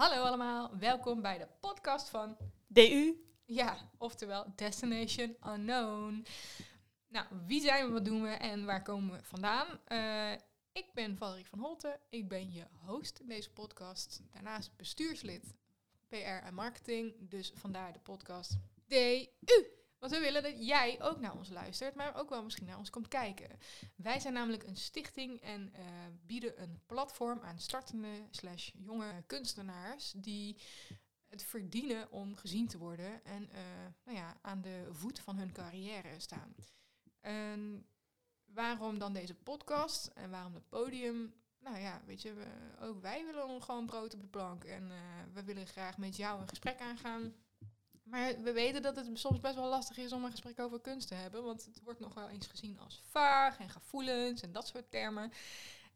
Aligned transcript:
Hallo 0.00 0.22
allemaal, 0.22 0.78
welkom 0.78 1.22
bij 1.22 1.38
de 1.38 1.46
podcast 1.60 2.08
van 2.08 2.36
DU. 2.66 3.14
Ja, 3.44 3.90
oftewel 3.98 4.52
Destination 4.56 5.36
Unknown. 5.46 6.26
Nou, 7.08 7.26
wie 7.46 7.60
zijn 7.60 7.86
we, 7.86 7.92
wat 7.92 8.04
doen 8.04 8.22
we 8.22 8.28
en 8.28 8.64
waar 8.64 8.82
komen 8.82 9.16
we 9.16 9.24
vandaan? 9.24 9.66
Uh, 9.88 10.32
ik 10.72 10.86
ben 10.94 11.16
Valerie 11.16 11.46
van 11.46 11.58
Holten, 11.58 12.00
ik 12.10 12.28
ben 12.28 12.52
je 12.52 12.66
host 12.86 13.18
in 13.18 13.28
deze 13.28 13.50
podcast. 13.50 14.20
Daarnaast 14.32 14.76
bestuurslid 14.76 15.54
PR 16.08 16.16
en 16.16 16.54
marketing, 16.54 17.14
dus 17.18 17.52
vandaar 17.54 17.92
de 17.92 18.00
podcast 18.00 18.58
DU. 18.86 19.79
Want 20.00 20.12
we 20.12 20.18
willen 20.18 20.42
dat 20.42 20.66
jij 20.66 21.02
ook 21.02 21.20
naar 21.20 21.36
ons 21.36 21.48
luistert, 21.48 21.94
maar 21.94 22.16
ook 22.16 22.28
wel 22.28 22.42
misschien 22.42 22.66
naar 22.66 22.78
ons 22.78 22.90
komt 22.90 23.08
kijken. 23.08 23.58
Wij 23.96 24.20
zijn 24.20 24.32
namelijk 24.32 24.62
een 24.62 24.76
stichting 24.76 25.40
en 25.40 25.72
uh, 25.78 25.84
bieden 26.26 26.62
een 26.62 26.80
platform 26.86 27.40
aan 27.40 27.58
startende 27.58 28.26
slash 28.30 28.70
jonge 28.74 29.22
kunstenaars 29.26 30.12
die 30.16 30.56
het 31.26 31.42
verdienen 31.42 32.10
om 32.10 32.36
gezien 32.36 32.68
te 32.68 32.78
worden 32.78 33.24
en 33.24 33.42
uh, 33.42 33.58
nou 34.04 34.18
ja, 34.18 34.36
aan 34.42 34.60
de 34.60 34.88
voet 34.90 35.20
van 35.20 35.36
hun 35.36 35.52
carrière 35.52 36.20
staan. 36.20 36.54
Waarom 38.44 38.98
dan 38.98 39.12
deze 39.12 39.34
podcast 39.34 40.06
en 40.06 40.30
waarom 40.30 40.54
het 40.54 40.68
podium? 40.68 41.34
Nou 41.58 41.78
ja, 41.78 42.02
weet 42.06 42.22
je, 42.22 42.34
ook 42.80 43.00
wij 43.00 43.24
willen 43.24 43.62
gewoon 43.62 43.86
brood 43.86 44.14
op 44.14 44.20
de 44.20 44.28
plank 44.28 44.64
en 44.64 44.82
uh, 44.82 44.96
we 45.32 45.44
willen 45.44 45.66
graag 45.66 45.98
met 45.98 46.16
jou 46.16 46.40
een 46.40 46.48
gesprek 46.48 46.80
aangaan 46.80 47.34
maar 48.10 48.40
we 48.42 48.52
weten 48.52 48.82
dat 48.82 48.96
het 48.96 49.18
soms 49.18 49.40
best 49.40 49.54
wel 49.54 49.68
lastig 49.68 49.96
is 49.96 50.12
om 50.12 50.24
een 50.24 50.30
gesprek 50.30 50.60
over 50.60 50.80
kunst 50.80 51.08
te 51.08 51.14
hebben. 51.14 51.44
Want 51.44 51.64
het 51.64 51.80
wordt 51.84 52.00
nog 52.00 52.14
wel 52.14 52.28
eens 52.28 52.46
gezien 52.46 52.78
als 52.78 53.02
vaag 53.10 53.58
en 53.58 53.68
gevoelens 53.68 54.42
en 54.42 54.52
dat 54.52 54.66
soort 54.66 54.90
termen. 54.90 55.32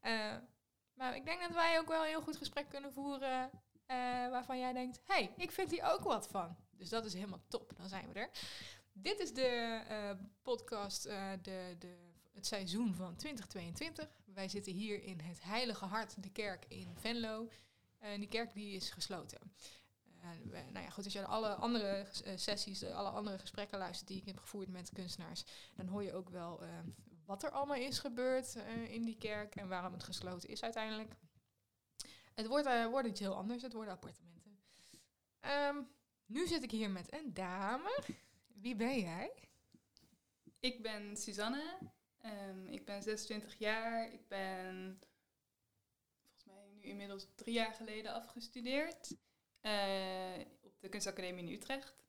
Uh, 0.03 0.35
maar 0.95 1.17
ik 1.17 1.25
denk 1.25 1.41
dat 1.41 1.53
wij 1.53 1.79
ook 1.79 1.89
wel 1.89 2.03
heel 2.03 2.23
goed 2.23 2.37
gesprek 2.37 2.69
kunnen 2.69 2.93
voeren. 2.93 3.51
Uh, 3.53 3.97
waarvan 4.31 4.59
jij 4.59 4.73
denkt, 4.73 5.01
hé, 5.05 5.15
hey, 5.15 5.35
ik 5.37 5.51
vind 5.51 5.71
hier 5.71 5.93
ook 5.93 6.01
wat 6.01 6.29
van. 6.29 6.57
Dus 6.71 6.89
dat 6.89 7.05
is 7.05 7.15
helemaal 7.15 7.45
top, 7.49 7.73
dan 7.77 7.89
zijn 7.89 8.09
we 8.13 8.19
er. 8.19 8.31
Dit 8.93 9.21
is 9.21 9.33
de 9.33 9.81
uh, 9.91 10.11
podcast, 10.43 11.03
de, 11.03 11.77
de, 11.79 11.97
het 12.33 12.47
seizoen 12.47 12.95
van 12.95 13.17
2022. 13.17 14.09
Wij 14.25 14.49
zitten 14.49 14.73
hier 14.73 15.03
in 15.03 15.21
het 15.21 15.43
Heilige 15.43 15.85
Hart, 15.85 16.23
de 16.23 16.31
kerk 16.31 16.65
in 16.69 16.95
Venlo. 16.95 17.49
En 17.99 18.21
die 18.21 18.29
kerk 18.29 18.55
die 18.55 18.75
is 18.77 18.91
gesloten 18.91 19.39
nou 20.73 20.85
ja, 20.85 20.91
goed, 20.91 21.05
als 21.05 21.13
je 21.13 21.27
alle 21.27 21.55
andere 21.55 22.07
uh, 22.27 22.33
sessies, 22.37 22.85
alle 22.85 23.09
andere 23.09 23.39
gesprekken 23.39 23.79
luistert 23.79 24.09
die 24.09 24.21
ik 24.21 24.27
heb 24.27 24.39
gevoerd 24.39 24.69
met 24.69 24.91
kunstenaars, 24.93 25.45
dan 25.75 25.87
hoor 25.87 26.03
je 26.03 26.15
ook 26.15 26.29
wel 26.29 26.63
uh, 26.63 26.69
wat 27.25 27.43
er 27.43 27.51
allemaal 27.51 27.77
is 27.77 27.99
gebeurd 27.99 28.57
uh, 28.57 28.93
in 28.93 29.03
die 29.03 29.17
kerk 29.17 29.55
en 29.55 29.69
waarom 29.69 29.93
het 29.93 30.03
gesloten 30.03 30.49
is 30.49 30.63
uiteindelijk. 30.63 31.15
Het 32.35 32.47
wordt, 32.47 32.89
wordt 32.91 33.09
iets 33.09 33.21
heel 33.21 33.35
anders, 33.35 33.63
het 33.63 33.73
worden 33.73 33.93
appartementen. 33.93 34.59
Um, 35.41 35.89
nu 36.27 36.47
zit 36.47 36.63
ik 36.63 36.71
hier 36.71 36.91
met 36.91 37.13
een 37.13 37.35
dame. 37.35 38.03
Wie 38.47 38.77
ben 38.77 38.99
jij? 38.99 39.33
Ik 40.61 40.83
ben 40.83 41.17
Suzanne. 41.17 41.79
Um, 42.25 42.67
ik 42.67 42.85
ben 42.85 43.03
26 43.03 43.59
jaar. 43.59 44.13
Ik 44.13 44.29
ben 44.29 45.01
volgens 46.21 46.45
mij 46.45 46.67
nu 46.69 46.83
inmiddels 46.83 47.27
drie 47.35 47.55
jaar 47.55 47.75
geleden 47.75 48.13
afgestudeerd. 48.13 49.17
Uh, 49.67 50.45
op 50.61 50.81
de 50.81 50.89
Kunstacademie 50.89 51.45
in 51.45 51.53
Utrecht. 51.53 52.05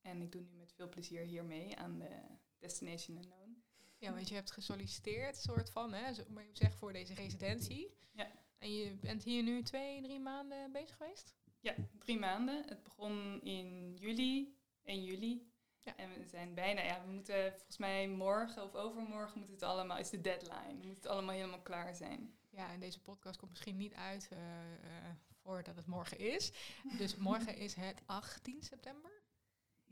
En 0.00 0.22
ik 0.22 0.32
doe 0.32 0.42
nu 0.42 0.56
met 0.56 0.72
veel 0.72 0.88
plezier 0.88 1.22
hier 1.22 1.44
mee 1.44 1.76
aan 1.76 1.98
de 1.98 2.20
Destination 2.58 3.16
Unknown. 3.16 3.62
Ja, 3.98 4.12
want 4.12 4.28
je 4.28 4.34
hebt 4.34 4.50
gesolliciteerd, 4.50 5.36
soort 5.36 5.70
van, 5.70 5.92
hè, 5.92 6.14
zo 6.14 6.22
maar 6.28 6.46
zeg 6.52 6.76
voor 6.76 6.92
deze 6.92 7.14
residentie. 7.14 7.96
Ja. 8.12 8.30
En 8.58 8.72
je 8.72 8.94
bent 8.94 9.22
hier 9.24 9.42
nu 9.42 9.62
twee, 9.62 10.02
drie 10.02 10.20
maanden 10.20 10.72
bezig 10.72 10.96
geweest? 10.96 11.34
Ja, 11.60 11.74
drie 11.98 12.18
maanden. 12.18 12.64
Het 12.68 12.82
begon 12.82 13.42
in 13.42 13.96
juli, 13.96 14.56
1 14.82 15.04
juli. 15.04 15.52
Ja. 15.82 15.96
En 15.96 16.08
we 16.18 16.26
zijn 16.26 16.54
bijna, 16.54 16.82
ja, 16.82 17.04
we 17.04 17.12
moeten 17.12 17.52
volgens 17.52 17.76
mij 17.76 18.08
morgen 18.08 18.62
of 18.62 18.74
overmorgen 18.74 19.40
moet 19.40 19.50
het 19.50 19.62
allemaal, 19.62 19.98
is 19.98 20.10
de 20.10 20.20
deadline. 20.20 20.84
Moet 20.84 20.96
het 20.96 21.06
allemaal 21.06 21.34
helemaal 21.34 21.62
klaar 21.62 21.94
zijn. 21.94 22.38
Ja, 22.50 22.72
en 22.72 22.80
deze 22.80 23.02
podcast 23.02 23.38
komt 23.38 23.50
misschien 23.50 23.76
niet 23.76 23.94
uit 23.94 24.28
uh, 24.32 24.38
uh, 24.38 25.10
voordat 25.48 25.76
het 25.76 25.86
morgen 25.86 26.18
is. 26.18 26.52
Dus 26.98 27.16
morgen 27.16 27.56
is 27.56 27.74
het 27.74 28.02
18 28.06 28.62
september. 28.62 29.10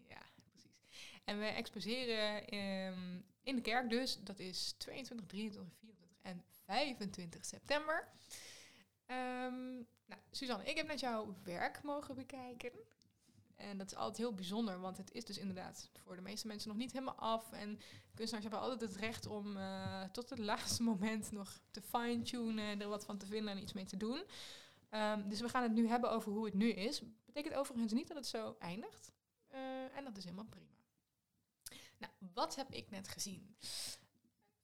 Ja, 0.09 0.23
precies. 0.51 0.71
En 1.25 1.39
we 1.39 1.45
exposeren 1.45 2.55
um, 2.55 3.25
in 3.43 3.55
de 3.55 3.61
kerk 3.61 3.91
dus. 3.91 4.19
Dat 4.23 4.39
is 4.39 4.75
22, 4.79 5.27
23, 5.27 5.75
24 5.79 6.19
en 6.23 6.45
25 6.65 7.45
september. 7.45 8.09
Um, 9.07 9.87
nou, 10.07 10.21
Suzanne, 10.31 10.65
ik 10.65 10.77
heb 10.77 10.87
net 10.87 11.01
jouw 11.01 11.37
werk 11.43 11.83
mogen 11.83 12.15
bekijken. 12.15 12.73
En 13.55 13.79
dat 13.79 13.91
is 13.91 13.97
altijd 13.97 14.17
heel 14.17 14.35
bijzonder, 14.35 14.81
want 14.81 14.97
het 14.97 15.13
is 15.13 15.25
dus 15.25 15.39
inderdaad 15.39 15.91
voor 15.95 16.17
de 16.17 16.23
meeste 16.23 16.47
mensen 16.47 16.69
nog 16.69 16.79
niet 16.79 16.93
helemaal 16.93 17.19
af. 17.19 17.53
En 17.53 17.81
kunstenaars 18.15 18.49
hebben 18.49 18.71
altijd 18.71 18.91
het 18.91 19.01
recht 19.01 19.27
om 19.27 19.57
uh, 19.57 20.03
tot 20.03 20.31
het 20.31 20.39
laatste 20.53 20.83
moment 20.83 21.33
nog 21.33 21.61
te 21.71 21.83
fine-tunen, 21.83 22.81
er 22.81 22.89
wat 22.89 23.05
van 23.05 23.19
te 23.19 23.27
vinden 23.27 23.53
en 23.53 23.63
iets 23.63 23.73
mee 23.73 23.85
te 23.85 23.97
doen. 23.97 24.25
Um, 24.97 25.29
dus 25.29 25.41
we 25.41 25.49
gaan 25.49 25.63
het 25.63 25.73
nu 25.73 25.89
hebben 25.89 26.11
over 26.11 26.33
hoe 26.33 26.45
het 26.45 26.55
nu 26.55 26.71
is. 26.71 27.03
Betekent 27.25 27.55
overigens 27.55 27.93
niet 27.93 28.09
dat 28.09 28.17
het 28.17 28.27
zo 28.27 28.57
eindigt. 28.59 29.13
Uh, 29.55 29.97
en 29.97 30.05
dat 30.05 30.17
is 30.17 30.25
helemaal 30.25 30.45
prima. 30.45 30.75
Nou, 31.99 32.13
wat 32.35 32.55
heb 32.55 32.71
ik 32.71 32.91
net 32.91 33.09
gezien? 33.09 33.57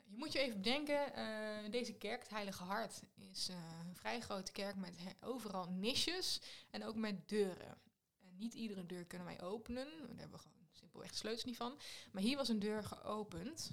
Je 0.04 0.19
moet 0.19 0.32
je 0.32 0.38
even 0.38 0.56
bedenken, 0.56 1.19
uh, 1.19 1.71
deze 1.71 1.92
kerk, 1.92 2.21
het 2.22 2.31
Heilige 2.31 2.65
Hart, 2.65 3.03
is 3.15 3.48
uh, 3.50 3.56
een 3.87 3.97
vrij 3.97 4.21
grote 4.21 4.53
kerk 4.53 4.76
met 4.76 4.97
overal 5.21 5.71
niches 5.71 6.41
en 6.71 6.84
ook 6.84 6.97
met 6.97 7.28
deuren. 7.28 7.78
En 8.21 8.37
niet 8.38 8.54
iedere 8.54 8.87
deur 8.87 9.04
kunnen 9.04 9.26
wij 9.26 9.42
openen, 9.42 9.87
daar 9.98 10.19
hebben 10.19 10.38
we 10.38 10.38
gewoon 10.38 10.69
simpelweg 10.72 11.15
sleutels 11.15 11.44
niet 11.44 11.56
van. 11.56 11.78
Maar 12.12 12.22
hier 12.22 12.37
was 12.37 12.48
een 12.48 12.59
deur 12.59 12.84
geopend 12.84 13.71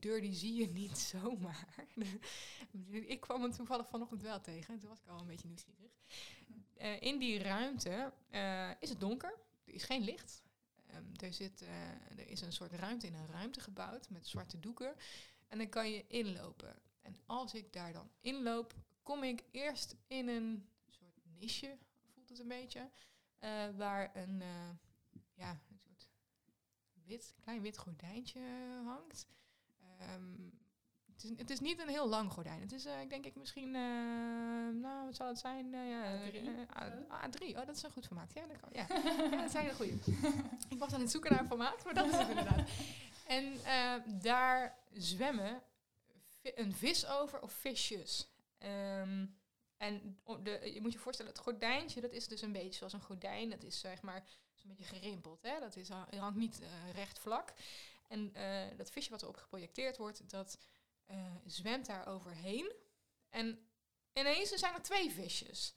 die 0.00 0.10
deur 0.10 0.20
die 0.20 0.34
zie 0.34 0.54
je 0.54 0.68
niet 0.68 0.98
zomaar. 1.12 1.86
ik 2.90 3.20
kwam 3.20 3.42
hem 3.42 3.52
toevallig 3.52 3.88
vanochtend 3.88 4.22
wel 4.22 4.40
tegen. 4.40 4.74
En 4.74 4.80
toen 4.80 4.88
was 4.88 5.00
ik 5.00 5.08
al 5.08 5.20
een 5.20 5.26
beetje 5.26 5.48
nieuwsgierig. 5.48 5.92
Uh, 6.80 7.00
in 7.00 7.18
die 7.18 7.38
ruimte 7.38 8.12
uh, 8.30 8.70
is 8.80 8.88
het 8.88 9.00
donker. 9.00 9.38
Er 9.64 9.74
is 9.74 9.84
geen 9.84 10.02
licht. 10.02 10.42
Um, 10.94 11.12
er, 11.20 11.32
zit, 11.32 11.62
uh, 11.62 12.18
er 12.18 12.28
is 12.28 12.40
een 12.40 12.52
soort 12.52 12.72
ruimte 12.72 13.06
in 13.06 13.14
een 13.14 13.26
ruimte 13.26 13.60
gebouwd 13.60 14.10
met 14.10 14.26
zwarte 14.26 14.60
doeken. 14.60 14.94
En 15.48 15.58
dan 15.58 15.68
kan 15.68 15.90
je 15.90 16.06
inlopen. 16.06 16.76
En 17.02 17.16
als 17.26 17.54
ik 17.54 17.72
daar 17.72 17.92
dan 17.92 18.10
inloop, 18.20 18.74
kom 19.02 19.22
ik 19.22 19.44
eerst 19.50 19.96
in 20.06 20.28
een 20.28 20.68
soort 20.88 21.20
niche, 21.38 21.78
voelt 22.14 22.28
het 22.28 22.38
een 22.38 22.48
beetje. 22.48 22.90
waar 23.76 24.16
een, 24.16 24.42
ja, 25.34 25.50
een 25.50 25.78
soort 25.78 26.08
wit, 27.04 27.34
klein 27.40 27.60
wit 27.60 27.78
gordijntje 27.78 28.40
hangt. 28.84 29.26
Um, 30.14 30.52
het, 31.12 31.24
is, 31.24 31.30
het, 31.36 31.50
is, 31.50 31.60
niet 31.60 31.80
een 31.80 31.88
heel 31.88 32.08
lang 32.08 32.32
gordijn. 32.32 32.60
Het 32.60 32.72
is, 32.72 32.86
uh, 32.86 33.00
ik 33.00 33.10
denk 33.10 33.24
ik 33.26 33.36
misschien, 33.36 33.68
uh, 33.68 33.74
nou, 34.82 35.04
wat 35.04 35.16
zal 35.16 35.26
het 35.28 35.38
zijn? 35.38 35.72
Uh, 35.72 35.90
ja, 35.90 36.18
A3. 36.30 36.46
A3. 37.26 37.56
Oh, 37.56 37.66
dat 37.66 37.76
is 37.76 37.82
een 37.82 37.90
goed 37.90 38.06
formaat. 38.06 38.32
Ja, 38.34 38.46
dat 38.46 38.56
kan. 38.60 38.70
Ja, 38.72 38.86
ja 39.30 39.36
dat 39.36 39.50
zijn 39.50 39.68
een 39.68 39.74
goede. 39.74 39.92
ik 40.68 40.78
was 40.78 40.92
aan 40.92 41.00
het 41.00 41.10
zoeken 41.10 41.30
naar 41.30 41.40
een 41.40 41.46
formaat, 41.46 41.84
maar 41.84 41.94
dat 41.94 42.06
is 42.06 42.16
het 42.16 42.28
inderdaad. 42.28 42.68
En 43.26 43.58
daar 44.20 44.78
zwemmen 44.92 45.62
een 46.42 46.72
vis 46.72 47.06
over 47.06 47.40
of 47.42 47.52
visjes. 47.52 48.28
Um, 48.58 49.36
en 49.76 50.18
de, 50.42 50.70
je 50.74 50.80
moet 50.80 50.92
je 50.92 50.98
voorstellen, 50.98 51.32
het 51.32 51.40
gordijntje, 51.40 52.00
dat 52.00 52.12
is 52.12 52.28
dus 52.28 52.42
een 52.42 52.52
beetje 52.52 52.78
zoals 52.78 52.92
een 52.92 53.00
gordijn. 53.00 53.50
Dat 53.50 53.62
is 53.62 53.80
zeg 53.80 54.02
maar 54.02 54.24
een 54.62 54.68
beetje 54.68 54.94
gerimpeld. 54.94 55.42
Hè? 55.42 55.60
Dat 55.60 55.76
is, 55.76 55.88
hangt 55.88 56.36
niet 56.36 56.60
recht 56.94 57.18
vlak. 57.18 57.52
En 58.08 58.32
uh, 58.36 58.76
dat 58.76 58.90
visje 58.90 59.10
wat 59.10 59.22
erop 59.22 59.36
geprojecteerd 59.36 59.96
wordt, 59.96 60.30
dat 60.30 60.58
uh, 61.10 61.36
zwemt 61.46 61.86
daar 61.86 62.06
overheen. 62.06 62.72
En 63.28 63.68
ineens 64.12 64.48
zijn 64.50 64.74
er 64.74 64.82
twee 64.82 65.10
visjes. 65.10 65.74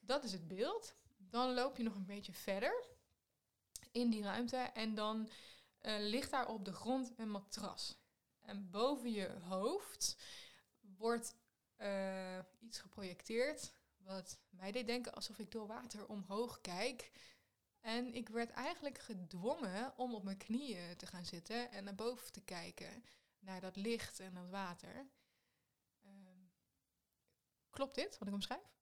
Dat 0.00 0.24
is 0.24 0.32
het 0.32 0.48
beeld. 0.48 0.94
Dan 1.16 1.54
loop 1.54 1.76
je 1.76 1.82
nog 1.82 1.94
een 1.94 2.06
beetje 2.06 2.32
verder 2.32 2.84
in 3.92 4.10
die 4.10 4.22
ruimte 4.22 4.56
en 4.56 4.94
dan 4.94 5.30
uh, 5.82 5.94
ligt 5.98 6.30
daar 6.30 6.48
op 6.48 6.64
de 6.64 6.72
grond 6.72 7.12
een 7.16 7.30
matras. 7.30 7.96
En 8.40 8.70
boven 8.70 9.12
je 9.12 9.28
hoofd 9.28 10.16
wordt 10.80 11.34
iets 12.60 12.78
geprojecteerd 12.78 13.72
wat 14.04 14.38
mij 14.50 14.72
deed 14.72 14.86
denken 14.86 15.12
alsof 15.12 15.38
ik 15.38 15.50
door 15.50 15.66
water 15.66 16.06
omhoog 16.06 16.60
kijk. 16.60 17.10
En 17.82 18.14
ik 18.14 18.28
werd 18.28 18.50
eigenlijk 18.50 18.98
gedwongen 18.98 19.92
om 19.96 20.14
op 20.14 20.22
mijn 20.22 20.36
knieën 20.36 20.96
te 20.96 21.06
gaan 21.06 21.24
zitten 21.24 21.70
en 21.70 21.84
naar 21.84 21.94
boven 21.94 22.32
te 22.32 22.44
kijken, 22.44 23.04
naar 23.38 23.60
dat 23.60 23.76
licht 23.76 24.20
en 24.20 24.34
dat 24.34 24.48
water. 24.48 25.06
Um, 26.04 26.52
klopt 27.70 27.94
dit, 27.94 28.18
wat 28.18 28.28
ik 28.28 28.34
omschrijf? 28.34 28.72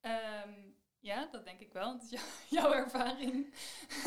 Um, 0.00 0.76
ja, 0.98 1.26
dat 1.26 1.44
denk 1.44 1.60
ik 1.60 1.72
wel. 1.72 1.92
Het 1.98 2.12
is 2.12 2.20
jouw 2.48 2.72
ervaring 2.72 3.54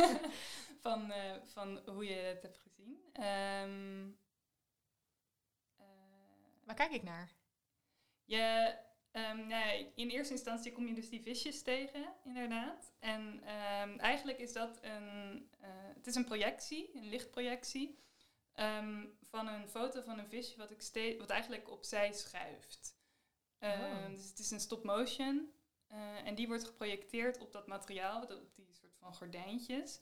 van, 0.83 1.11
uh, 1.11 1.35
van 1.45 1.81
hoe 1.85 2.05
je 2.05 2.15
het 2.15 2.41
hebt 2.41 2.57
gezien. 2.57 3.23
Um, 3.23 4.19
uh, 5.79 5.85
Waar 6.63 6.75
kijk 6.75 6.91
ik 6.91 7.03
naar? 7.03 7.31
Je, 8.23 8.77
Ehm, 9.11 9.47
nee, 9.47 9.91
in 9.95 10.09
eerste 10.09 10.33
instantie 10.33 10.71
kom 10.71 10.87
je 10.87 10.93
dus 10.93 11.09
die 11.09 11.21
visjes 11.21 11.61
tegen, 11.61 12.13
inderdaad. 12.23 12.93
En 12.99 13.41
ehm, 13.43 13.99
eigenlijk 13.99 14.39
is 14.39 14.53
dat 14.53 14.79
een, 14.81 15.49
eh, 15.59 15.69
het 15.95 16.07
is 16.07 16.15
een 16.15 16.25
projectie, 16.25 16.95
een 16.95 17.09
lichtprojectie, 17.09 17.99
ehm, 18.53 19.05
van 19.21 19.47
een 19.47 19.69
foto 19.69 20.01
van 20.01 20.19
een 20.19 20.29
visje 20.29 20.57
wat, 20.57 20.71
ik 20.71 20.81
steeds, 20.81 21.17
wat 21.17 21.29
eigenlijk 21.29 21.69
opzij 21.69 22.13
schuift. 22.13 22.99
Oh. 23.59 24.05
Dus 24.09 24.29
het 24.29 24.39
is 24.39 24.51
een 24.51 24.59
stop 24.59 24.83
motion 24.83 25.51
eh, 25.87 26.27
en 26.27 26.35
die 26.35 26.47
wordt 26.47 26.63
geprojecteerd 26.63 27.37
op 27.39 27.51
dat 27.51 27.67
materiaal, 27.67 28.21
op 28.21 28.55
die 28.55 28.71
soort 28.71 28.95
van 28.99 29.13
gordijntjes. 29.13 30.01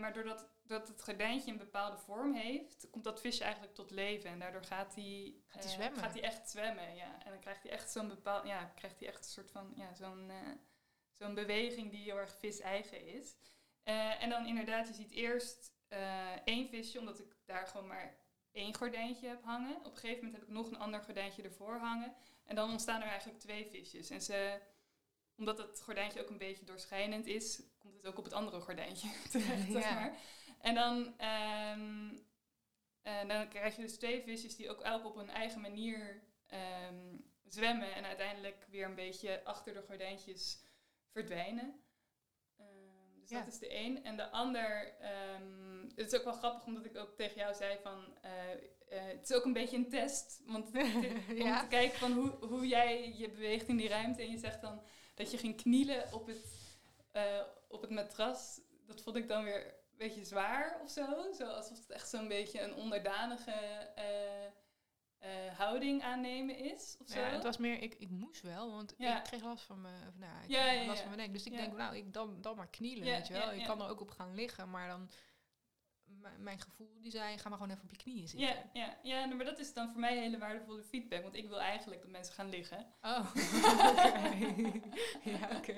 Maar 0.00 0.12
doordat, 0.12 0.48
doordat 0.62 0.88
het 0.88 1.02
gordijntje 1.02 1.50
een 1.50 1.58
bepaalde 1.58 1.98
vorm 1.98 2.34
heeft, 2.34 2.86
komt 2.90 3.04
dat 3.04 3.20
visje 3.20 3.42
eigenlijk 3.42 3.74
tot 3.74 3.90
leven. 3.90 4.30
En 4.30 4.38
daardoor 4.38 4.64
gaat 4.64 4.94
hij 4.94 5.34
Gaat 5.46 5.64
hij 5.64 5.72
zwemmen? 5.72 6.00
Gaat 6.00 6.12
hij 6.12 6.22
echt 6.22 6.50
zwemmen, 6.50 6.94
ja. 6.94 7.24
En 7.24 7.30
dan 7.30 7.40
krijgt 7.40 7.62
hij 7.62 7.72
echt 7.72 7.90
zo'n 7.90 8.08
bepaald, 8.08 8.46
ja, 8.46 8.64
krijgt 8.64 8.98
hij 8.98 9.08
echt 9.08 9.18
een 9.18 9.30
soort 9.30 9.50
van, 9.50 9.72
ja, 9.76 9.94
zo'n 9.94 10.30
eh, 10.30 10.36
zo'n 11.12 11.34
beweging 11.34 11.90
die 11.90 12.02
heel 12.02 12.18
erg 12.18 12.36
vis-eigen 12.38 13.06
is. 13.06 13.36
Eh, 13.82 14.22
en 14.22 14.28
dan 14.30 14.46
inderdaad, 14.46 14.88
je 14.88 14.94
ziet 14.94 15.10
eerst 15.10 15.72
eh, 15.88 16.30
één 16.44 16.68
visje, 16.68 16.98
omdat 16.98 17.18
ik 17.18 17.36
daar 17.44 17.66
gewoon 17.66 17.86
maar 17.86 18.16
één 18.52 18.74
gordijntje 18.74 19.28
heb 19.28 19.44
hangen. 19.44 19.76
Op 19.76 19.84
een 19.84 19.96
gegeven 19.98 20.24
moment 20.24 20.32
heb 20.34 20.42
ik 20.42 20.54
nog 20.54 20.66
een 20.66 20.78
ander 20.78 21.00
gordijntje 21.00 21.42
ervoor 21.42 21.78
hangen. 21.78 22.14
En 22.44 22.54
dan 22.54 22.70
ontstaan 22.70 23.00
er 23.02 23.08
eigenlijk 23.08 23.40
twee 23.40 23.66
visjes. 23.70 24.10
En 24.10 24.22
ze, 24.22 24.60
omdat 25.36 25.58
het 25.58 25.80
gordijntje 25.82 26.20
ook 26.22 26.30
een 26.30 26.38
beetje 26.38 26.64
doorschijnend 26.64 27.26
is, 27.26 27.62
komt 27.78 27.96
het 27.96 28.06
ook 28.06 28.18
op 28.18 28.24
het 28.24 28.32
andere 28.32 28.60
gordijntje 28.60 29.08
terecht, 29.30 29.70
zeg 29.72 29.82
Ja. 29.82 29.94
maar. 29.94 30.16
En 30.62 30.74
dan, 30.74 31.18
ehm, 31.18 32.08
eh, 33.02 33.28
dan 33.28 33.48
krijg 33.48 33.76
je 33.76 33.82
dus 33.82 33.98
twee 33.98 34.22
visjes 34.22 34.56
die 34.56 34.70
ook 34.70 34.80
elk 34.80 35.04
op 35.04 35.16
hun 35.16 35.30
eigen 35.30 35.60
manier 35.60 36.22
ehm, 36.46 37.16
zwemmen 37.48 37.94
en 37.94 38.04
uiteindelijk 38.04 38.66
weer 38.70 38.84
een 38.84 38.94
beetje 38.94 39.44
achter 39.44 39.74
de 39.74 39.82
gordijntjes 39.82 40.62
verdwijnen. 41.12 41.82
Ehm, 42.56 43.20
dus 43.20 43.30
Ja. 43.30 43.38
dat 43.38 43.52
is 43.52 43.58
de 43.58 43.74
een. 43.74 44.04
En 44.04 44.16
de 44.16 44.30
ander, 44.30 44.94
het 45.94 46.12
is 46.12 46.18
ook 46.18 46.24
wel 46.24 46.32
grappig 46.32 46.66
omdat 46.66 46.84
ik 46.84 46.96
ook 46.96 47.16
tegen 47.16 47.36
jou 47.36 47.54
zei 47.54 47.78
van, 47.82 48.18
eh, 48.20 48.52
eh, 48.52 48.58
het 48.88 49.30
is 49.30 49.36
ook 49.36 49.44
een 49.44 49.52
beetje 49.52 49.76
een 49.76 49.88
test. 49.88 50.42
Want 50.46 50.66
om 51.46 51.58
te 51.58 51.66
kijken 51.68 51.98
van 51.98 52.12
hoe, 52.12 52.30
hoe 52.30 52.66
jij 52.66 53.14
je 53.16 53.30
beweegt 53.30 53.68
in 53.68 53.76
die 53.76 53.88
ruimte. 53.88 54.22
En 54.22 54.30
je 54.30 54.38
zegt 54.38 54.60
dan 54.60 54.82
dat 55.14 55.30
je 55.30 55.38
ging 55.38 55.56
knielen 55.62 56.12
op 56.12 56.26
het, 56.26 56.46
op 57.68 57.80
het 57.80 57.90
matras. 57.90 58.60
Dat 58.86 59.02
vond 59.02 59.16
ik 59.16 59.28
dan 59.28 59.44
weer 59.44 59.81
beetje 60.02 60.24
zwaar 60.24 60.80
of 60.82 60.90
zo. 60.90 61.32
zo 61.32 61.44
alsof 61.44 61.78
het 61.78 61.90
echt 61.90 62.08
zo'n 62.08 62.28
beetje 62.28 62.60
een 62.60 62.74
onderdanige 62.74 63.50
eh, 63.94 64.44
eh, 65.18 65.58
houding 65.58 66.02
aannemen 66.02 66.56
is. 66.58 66.96
Of 67.00 67.08
zo. 67.08 67.20
Ja, 67.20 67.26
het 67.26 67.42
was 67.42 67.56
meer, 67.56 67.82
ik, 67.82 67.94
ik 67.94 68.10
moest 68.10 68.42
wel, 68.42 68.70
want 68.70 68.94
Ja. 68.98 69.16
ik 69.18 69.24
kreeg 69.24 69.42
last 69.42 69.64
van 69.64 69.80
mijn, 69.80 70.12
nou, 70.16 70.42
ik 70.42 70.50
Ja, 70.50 70.84
last 70.84 71.00
van 71.00 71.08
mijn 71.10 71.20
nek. 71.22 71.32
Dus 71.32 71.44
ik 71.46 71.56
denk, 71.56 71.76
nou, 71.76 71.96
ik 71.96 72.12
dan, 72.12 72.40
dan 72.40 72.56
maar 72.56 72.68
knielen, 72.70 73.04
weet 73.04 73.26
je 73.26 73.32
wel. 73.32 73.52
Ik 73.52 73.64
kan 73.64 73.82
er 73.82 73.88
ook 73.88 74.00
op 74.00 74.10
gaan 74.10 74.34
liggen, 74.34 74.70
maar 74.70 74.88
dan, 74.88 75.10
mijn 76.38 76.60
gevoel 76.60 77.00
die 77.00 77.10
zei, 77.10 77.38
ga 77.38 77.48
maar 77.48 77.58
gewoon 77.58 77.72
even 77.72 77.84
op 77.84 77.90
je 77.90 77.96
knieën 77.96 78.28
zitten. 78.28 78.48
Ja, 78.48 78.70
ja, 78.72 78.98
ja, 79.02 79.26
maar 79.26 79.44
dat 79.44 79.58
is 79.58 79.74
dan 79.74 79.90
voor 79.90 80.00
mij 80.00 80.18
hele 80.18 80.38
waardevolle 80.38 80.82
feedback. 80.82 81.22
Want 81.22 81.36
ik 81.36 81.48
wil 81.48 81.60
eigenlijk 81.60 82.00
dat 82.00 82.10
mensen 82.10 82.34
gaan 82.34 82.48
liggen. 82.48 82.86
Oh, 83.02 83.34
ja, 85.34 85.56
oké. 85.56 85.74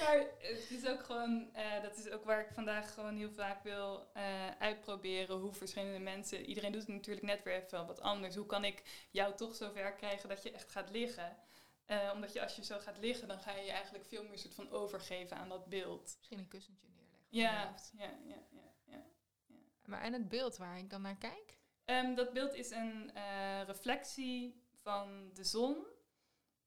Maar 0.00 0.26
het 0.38 0.70
is 0.70 0.86
ook 0.86 1.04
gewoon, 1.04 1.48
eh, 1.52 1.82
dat 1.82 1.96
is 1.96 2.10
ook 2.10 2.24
waar 2.24 2.40
ik 2.40 2.52
vandaag 2.52 2.94
gewoon 2.94 3.16
heel 3.16 3.30
vaak 3.30 3.62
wil 3.62 4.10
eh, 4.12 4.50
uitproberen 4.58 5.36
hoe 5.36 5.52
verschillende 5.52 5.98
mensen, 5.98 6.44
iedereen 6.44 6.72
doet 6.72 6.80
het 6.80 6.90
natuurlijk 6.90 7.26
net 7.26 7.42
weer 7.42 7.64
even 7.64 7.86
wat 7.86 8.00
anders. 8.00 8.34
Hoe 8.34 8.46
kan 8.46 8.64
ik 8.64 9.06
jou 9.10 9.36
toch 9.36 9.54
zover 9.54 9.94
krijgen 9.94 10.28
dat 10.28 10.42
je 10.42 10.50
echt 10.50 10.70
gaat 10.70 10.90
liggen? 10.90 11.36
Eh, 11.86 12.10
omdat 12.14 12.32
je 12.32 12.42
als 12.42 12.56
je 12.56 12.64
zo 12.64 12.78
gaat 12.78 12.98
liggen, 12.98 13.28
dan 13.28 13.38
ga 13.38 13.52
je 13.52 13.64
je 13.64 13.70
eigenlijk 13.70 14.04
veel 14.04 14.24
meer 14.24 14.38
soort 14.38 14.54
van 14.54 14.70
overgeven 14.70 15.36
aan 15.36 15.48
dat 15.48 15.66
beeld. 15.66 16.14
Misschien 16.18 16.38
een 16.38 16.48
kussentje 16.48 16.88
neerleggen. 16.88 17.26
ja, 17.28 17.74
ja, 17.96 18.10
ja. 18.26 18.74
Maar 19.86 20.00
en 20.00 20.12
het 20.12 20.28
beeld 20.28 20.56
waar 20.56 20.78
ik 20.78 20.90
dan 20.90 21.02
naar 21.02 21.16
kijk? 21.16 21.58
Ehm, 21.84 22.14
dat 22.14 22.32
beeld 22.32 22.54
is 22.54 22.70
een 22.70 23.10
eh, 23.14 23.62
reflectie 23.66 24.62
van 24.82 25.30
de 25.32 25.44
zon 25.44 25.86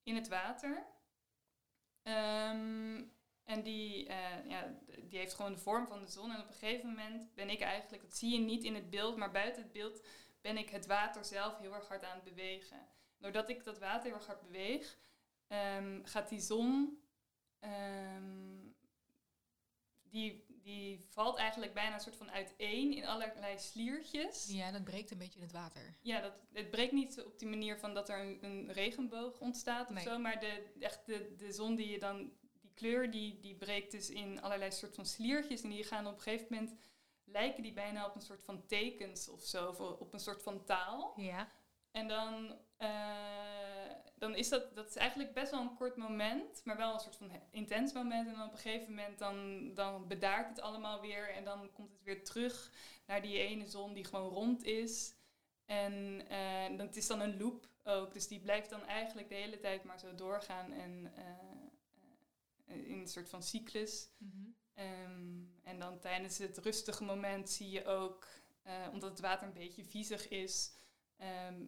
in 0.03 0.15
het 0.15 0.27
water. 0.27 0.85
Ehm, 2.03 3.03
en 3.43 3.63
die, 3.63 4.07
eh, 4.07 4.45
ja, 4.45 4.75
die 4.85 5.19
heeft 5.19 5.33
gewoon 5.33 5.53
de 5.53 5.59
vorm 5.59 5.87
van 5.87 5.99
de 5.99 6.11
zon. 6.11 6.31
En 6.31 6.41
op 6.41 6.47
een 6.47 6.53
gegeven 6.53 6.89
moment 6.89 7.33
ben 7.35 7.49
ik 7.49 7.61
eigenlijk, 7.61 8.03
dat 8.03 8.15
zie 8.15 8.31
je 8.31 8.39
niet 8.39 8.63
in 8.63 8.75
het 8.75 8.89
beeld, 8.89 9.17
maar 9.17 9.31
buiten 9.31 9.63
het 9.63 9.71
beeld 9.71 10.05
ben 10.41 10.57
ik 10.57 10.69
het 10.69 10.85
water 10.85 11.25
zelf 11.25 11.57
heel 11.57 11.73
erg 11.73 11.87
hard 11.87 12.03
aan 12.03 12.15
het 12.15 12.23
bewegen. 12.23 12.87
Doordat 13.17 13.49
ik 13.49 13.63
dat 13.63 13.79
water 13.79 14.03
heel 14.03 14.13
erg 14.13 14.27
hard 14.27 14.41
beweeg, 14.41 14.97
ehm, 15.47 16.03
gaat 16.03 16.29
die 16.29 16.39
zon, 16.39 17.03
die, 20.03 20.45
die 20.69 21.05
valt 21.09 21.37
eigenlijk 21.37 21.73
bijna 21.73 21.93
een 21.93 21.99
soort 21.99 22.15
van 22.15 22.31
uiteen 22.31 22.93
in 22.93 23.05
allerlei 23.05 23.59
sliertjes. 23.59 24.47
Ja, 24.49 24.71
dat 24.71 24.83
breekt 24.83 25.11
een 25.11 25.17
beetje 25.17 25.39
in 25.39 25.45
het 25.45 25.51
water. 25.51 25.95
Ja, 26.01 26.21
dat, 26.21 26.33
het 26.53 26.69
breekt 26.69 26.91
niet 26.91 27.23
op 27.23 27.39
die 27.39 27.47
manier 27.47 27.77
van 27.77 27.93
dat 27.93 28.09
er 28.09 28.19
een, 28.19 28.37
een 28.41 28.71
regenboog 28.71 29.39
ontstaat 29.39 29.89
of 29.89 29.95
Nee. 29.95 30.03
zo, 30.03 30.17
maar 30.19 30.39
de, 30.39 30.71
echt 30.79 31.05
de, 31.05 31.35
de 31.37 31.51
zon 31.51 31.75
die 31.75 31.89
je 31.89 31.99
dan, 31.99 32.31
die 32.61 32.71
kleur, 32.73 33.11
die, 33.11 33.39
die 33.39 33.55
breekt 33.55 33.91
dus 33.91 34.09
in 34.09 34.41
allerlei 34.41 34.71
soort 34.71 34.95
van 34.95 35.05
sliertjes 35.05 35.61
en 35.61 35.69
die 35.69 35.83
gaan 35.83 36.07
op 36.07 36.15
een 36.15 36.21
gegeven 36.21 36.47
moment, 36.49 36.75
lijken 37.23 37.63
die 37.63 37.73
bijna 37.73 38.05
op 38.05 38.15
een 38.15 38.21
soort 38.21 38.43
van 38.43 38.65
tekens 38.65 39.29
of 39.29 39.41
zo, 39.43 39.67
of 39.67 39.79
op 39.79 40.13
een 40.13 40.19
soort 40.19 40.43
van 40.43 40.63
taal. 40.65 41.13
Ja. 41.15 41.51
En 41.91 42.07
dan, 42.07 42.57
eh, 42.77 43.58
dan 44.19 44.35
is 44.35 44.49
dat, 44.49 44.75
dat 44.75 44.89
is 44.89 44.95
eigenlijk 44.95 45.33
best 45.33 45.51
wel 45.51 45.61
een 45.61 45.75
kort 45.75 45.95
moment, 45.95 46.61
maar 46.63 46.77
wel 46.77 46.93
een 46.93 46.99
soort 46.99 47.15
van 47.15 47.31
intens 47.51 47.93
moment. 47.93 48.27
En 48.27 48.33
dan 48.33 48.47
op 48.47 48.51
een 48.51 48.57
gegeven 48.57 48.89
moment 48.89 49.19
dan, 49.19 49.71
dan 49.73 50.07
bedaart 50.07 50.49
het 50.49 50.61
allemaal 50.61 51.01
weer 51.01 51.29
en 51.29 51.43
dan 51.43 51.71
komt 51.73 51.91
het 51.91 52.03
weer 52.03 52.23
terug 52.23 52.71
naar 53.05 53.21
die 53.21 53.37
ene 53.37 53.67
zon 53.67 53.93
die 53.93 54.05
gewoon 54.05 54.29
rond 54.29 54.63
is. 54.63 55.13
En 55.65 56.27
eh, 56.27 56.77
dat 56.77 56.95
is 56.95 57.07
dan 57.07 57.19
een 57.19 57.37
loop 57.37 57.67
ook, 57.83 58.13
dus 58.13 58.27
die 58.27 58.39
blijft 58.39 58.69
dan 58.69 58.85
eigenlijk 58.85 59.29
de 59.29 59.35
hele 59.35 59.59
tijd 59.59 59.83
maar 59.83 59.99
zo 59.99 60.15
doorgaan 60.15 60.71
en 60.71 61.11
eh, 61.15 61.23
eh, 62.65 62.87
in 62.89 62.99
een 62.99 63.07
soort 63.07 63.29
van 63.29 63.43
cyclus. 63.43 64.09
Mhm. 64.17 64.47
Ehm, 64.73 65.43
en 65.63 65.79
dan 65.79 65.99
tijdens 65.99 66.37
het 66.37 66.57
rustige 66.57 67.03
moment 67.03 67.49
zie 67.49 67.69
je 67.69 67.85
ook, 67.85 68.27
omdat 68.91 69.09
het 69.09 69.19
water 69.19 69.47
een 69.47 69.53
beetje 69.53 69.83
viezig 69.83 70.27
is, 70.27 70.73
ehm, 71.17 71.63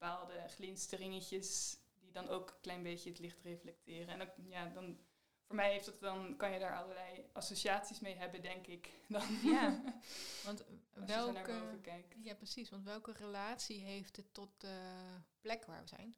bepaalde 0.00 0.48
glinsteringetjes 0.48 1.78
die 1.98 2.12
dan 2.12 2.28
ook 2.28 2.50
een 2.50 2.60
klein 2.60 2.82
beetje 2.82 3.10
het 3.10 3.18
licht 3.18 3.42
reflecteren. 3.42 4.08
En 4.08 4.22
ook, 4.22 4.32
ja, 4.48 4.68
dan, 4.68 4.98
voor 5.46 5.56
mij 5.56 5.70
heeft 5.70 5.86
het 5.86 6.00
dan, 6.00 6.36
kan 6.36 6.52
je 6.52 6.58
daar 6.58 6.76
allerlei 6.76 7.24
associaties 7.32 8.00
mee 8.00 8.14
hebben, 8.14 8.42
denk 8.42 8.66
ik. 8.66 8.90
Dan, 9.08 9.22
Ja. 9.42 9.82
Want 10.44 10.64
als 10.94 11.06
je 11.06 11.12
zo 11.12 11.32
naar 11.32 11.46
welke... 11.46 11.60
boven 11.60 11.80
kijkt. 11.80 12.14
Ja, 12.22 12.34
precies. 12.34 12.70
Want 12.70 12.84
welke 12.84 13.12
relatie 13.12 13.80
heeft 13.80 14.16
het 14.16 14.34
tot 14.34 14.60
de 14.60 14.96
plek 15.40 15.64
waar 15.64 15.80
we 15.80 15.88
zijn? 15.88 16.16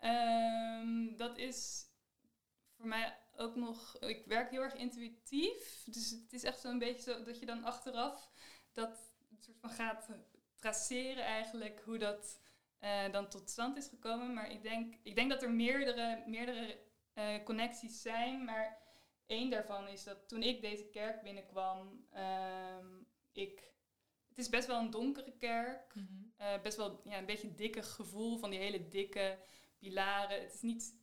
Ehm, 0.00 1.16
dat 1.16 1.38
is 1.38 1.86
voor 2.76 2.86
mij 2.86 3.18
ook 3.36 3.54
nog. 3.54 3.98
Ik 3.98 4.26
werk 4.26 4.50
heel 4.50 4.62
erg 4.62 4.74
intuïtief. 4.74 5.84
Dus 5.84 6.10
het 6.10 6.32
is 6.32 6.42
echt 6.42 6.60
zo'n 6.60 6.78
beetje 6.78 7.12
zo 7.12 7.22
dat 7.22 7.38
je 7.38 7.46
dan 7.46 7.64
achteraf 7.64 8.30
dat 8.72 9.12
soort 9.38 9.58
van 9.60 9.70
gaat 9.70 10.08
traceren 10.56 11.24
eigenlijk 11.24 11.82
hoe 11.84 11.98
dat 11.98 12.38
eh, 12.84 13.12
dan 13.12 13.28
tot 13.28 13.50
stand 13.50 13.76
is 13.76 13.88
gekomen. 13.88 14.32
Maar 14.32 14.50
ik 14.50 14.62
denk, 14.62 14.94
ik 15.02 15.14
denk 15.14 15.30
dat 15.30 15.42
er 15.42 15.50
meerdere, 15.50 16.22
meerdere 16.26 16.78
eh, 17.12 17.44
connecties 17.44 18.02
zijn. 18.02 18.44
Maar 18.44 18.78
één 19.26 19.50
daarvan 19.50 19.88
is 19.88 20.04
dat 20.04 20.28
toen 20.28 20.42
ik 20.42 20.60
deze 20.60 20.88
kerk 20.88 21.22
binnenkwam, 21.22 22.06
ehm, 22.10 22.86
ik. 23.32 23.72
Het 24.28 24.38
is 24.38 24.48
best 24.48 24.66
wel 24.66 24.78
een 24.78 24.90
donkere 24.90 25.32
kerk. 25.38 25.94
Eh, 26.36 26.60
best 26.62 26.76
wel 26.76 27.00
ja, 27.04 27.18
een 27.18 27.26
beetje 27.26 27.48
een 27.48 27.56
dikke 27.56 27.82
gevoel 27.82 28.38
van 28.38 28.50
die 28.50 28.58
hele 28.58 28.88
dikke 28.88 29.38
pilaren. 29.78 30.42
Het 30.42 30.54
is 30.54 30.62
niet. 30.62 31.02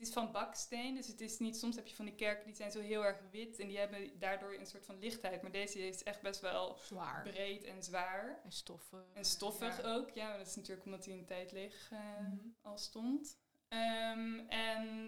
Het 0.00 0.08
is 0.08 0.14
van 0.14 0.32
baksteen, 0.32 0.94
dus 0.94 1.06
het 1.06 1.20
is 1.20 1.38
niet. 1.38 1.56
Soms 1.56 1.76
heb 1.76 1.86
je 1.86 1.94
van 1.94 2.04
die 2.04 2.14
kerken 2.14 2.46
die 2.46 2.54
zijn 2.54 2.70
zo 2.70 2.80
heel 2.80 3.04
erg 3.04 3.20
wit 3.30 3.58
en 3.58 3.68
die 3.68 3.78
hebben 3.78 4.18
daardoor 4.18 4.54
een 4.54 4.66
soort 4.66 4.84
van 4.86 4.98
lichtheid. 4.98 5.42
Maar 5.42 5.50
deze 5.50 5.86
is 5.88 6.02
echt 6.02 6.20
best 6.22 6.40
wel 6.40 6.76
Zwaar. 6.78 7.22
breed 7.22 7.64
en 7.64 7.82
zwaar. 7.82 8.40
En 8.44 8.52
stoffen. 8.52 9.04
En 9.14 9.24
stoffig 9.24 9.82
Ja. 9.82 9.92
ook, 9.94 10.10
ja, 10.10 10.28
maar 10.28 10.38
dat 10.38 10.46
is 10.46 10.56
natuurlijk 10.56 10.86
omdat 10.86 11.04
hij 11.04 11.14
een 11.14 11.26
tijd 11.26 11.52
leeg 11.52 11.90
eh, 11.92 11.98
Mhm. 12.20 12.36
al 12.62 12.78
stond. 12.78 13.38
Ehm, 13.68 14.38
en 14.48 15.06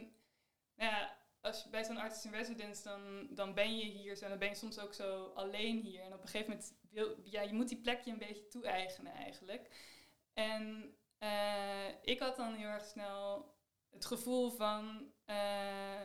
nou 0.77 0.91
ja, 0.91 1.17
als 1.41 1.63
je 1.63 1.69
bij 1.69 1.85
zo'n 1.85 1.97
artist 1.97 2.25
in 2.25 2.31
residence, 2.33 2.83
dan, 2.83 3.27
dan 3.31 3.55
ben 3.55 3.77
je 3.77 3.85
hier 3.85 4.17
zo, 4.17 4.25
en 4.25 4.31
dan 4.31 4.39
ben 4.39 4.49
je 4.49 4.55
soms 4.55 4.79
ook 4.79 4.95
zo 4.95 5.25
alleen 5.35 5.81
hier. 5.81 6.03
En 6.03 6.13
op 6.15 6.23
een 6.23 6.29
gegeven 6.29 6.51
moment 6.53 6.75
wil 6.91 7.17
ja, 7.25 7.41
je 7.43 7.53
moet 7.53 7.69
die 7.69 7.81
plekje 7.81 8.11
een 8.11 8.19
beetje 8.19 8.49
toe-eigenen 8.49 9.13
eigenlijk. 9.13 9.71
En 10.33 10.95
eh, 11.19 11.89
ik 12.03 12.19
had 12.21 12.37
dan 12.37 12.55
heel 12.55 12.69
erg 12.69 12.85
snel 12.85 13.51
het 13.93 14.05
gevoel 14.05 14.51
van, 14.51 15.13
eh, 15.25 16.01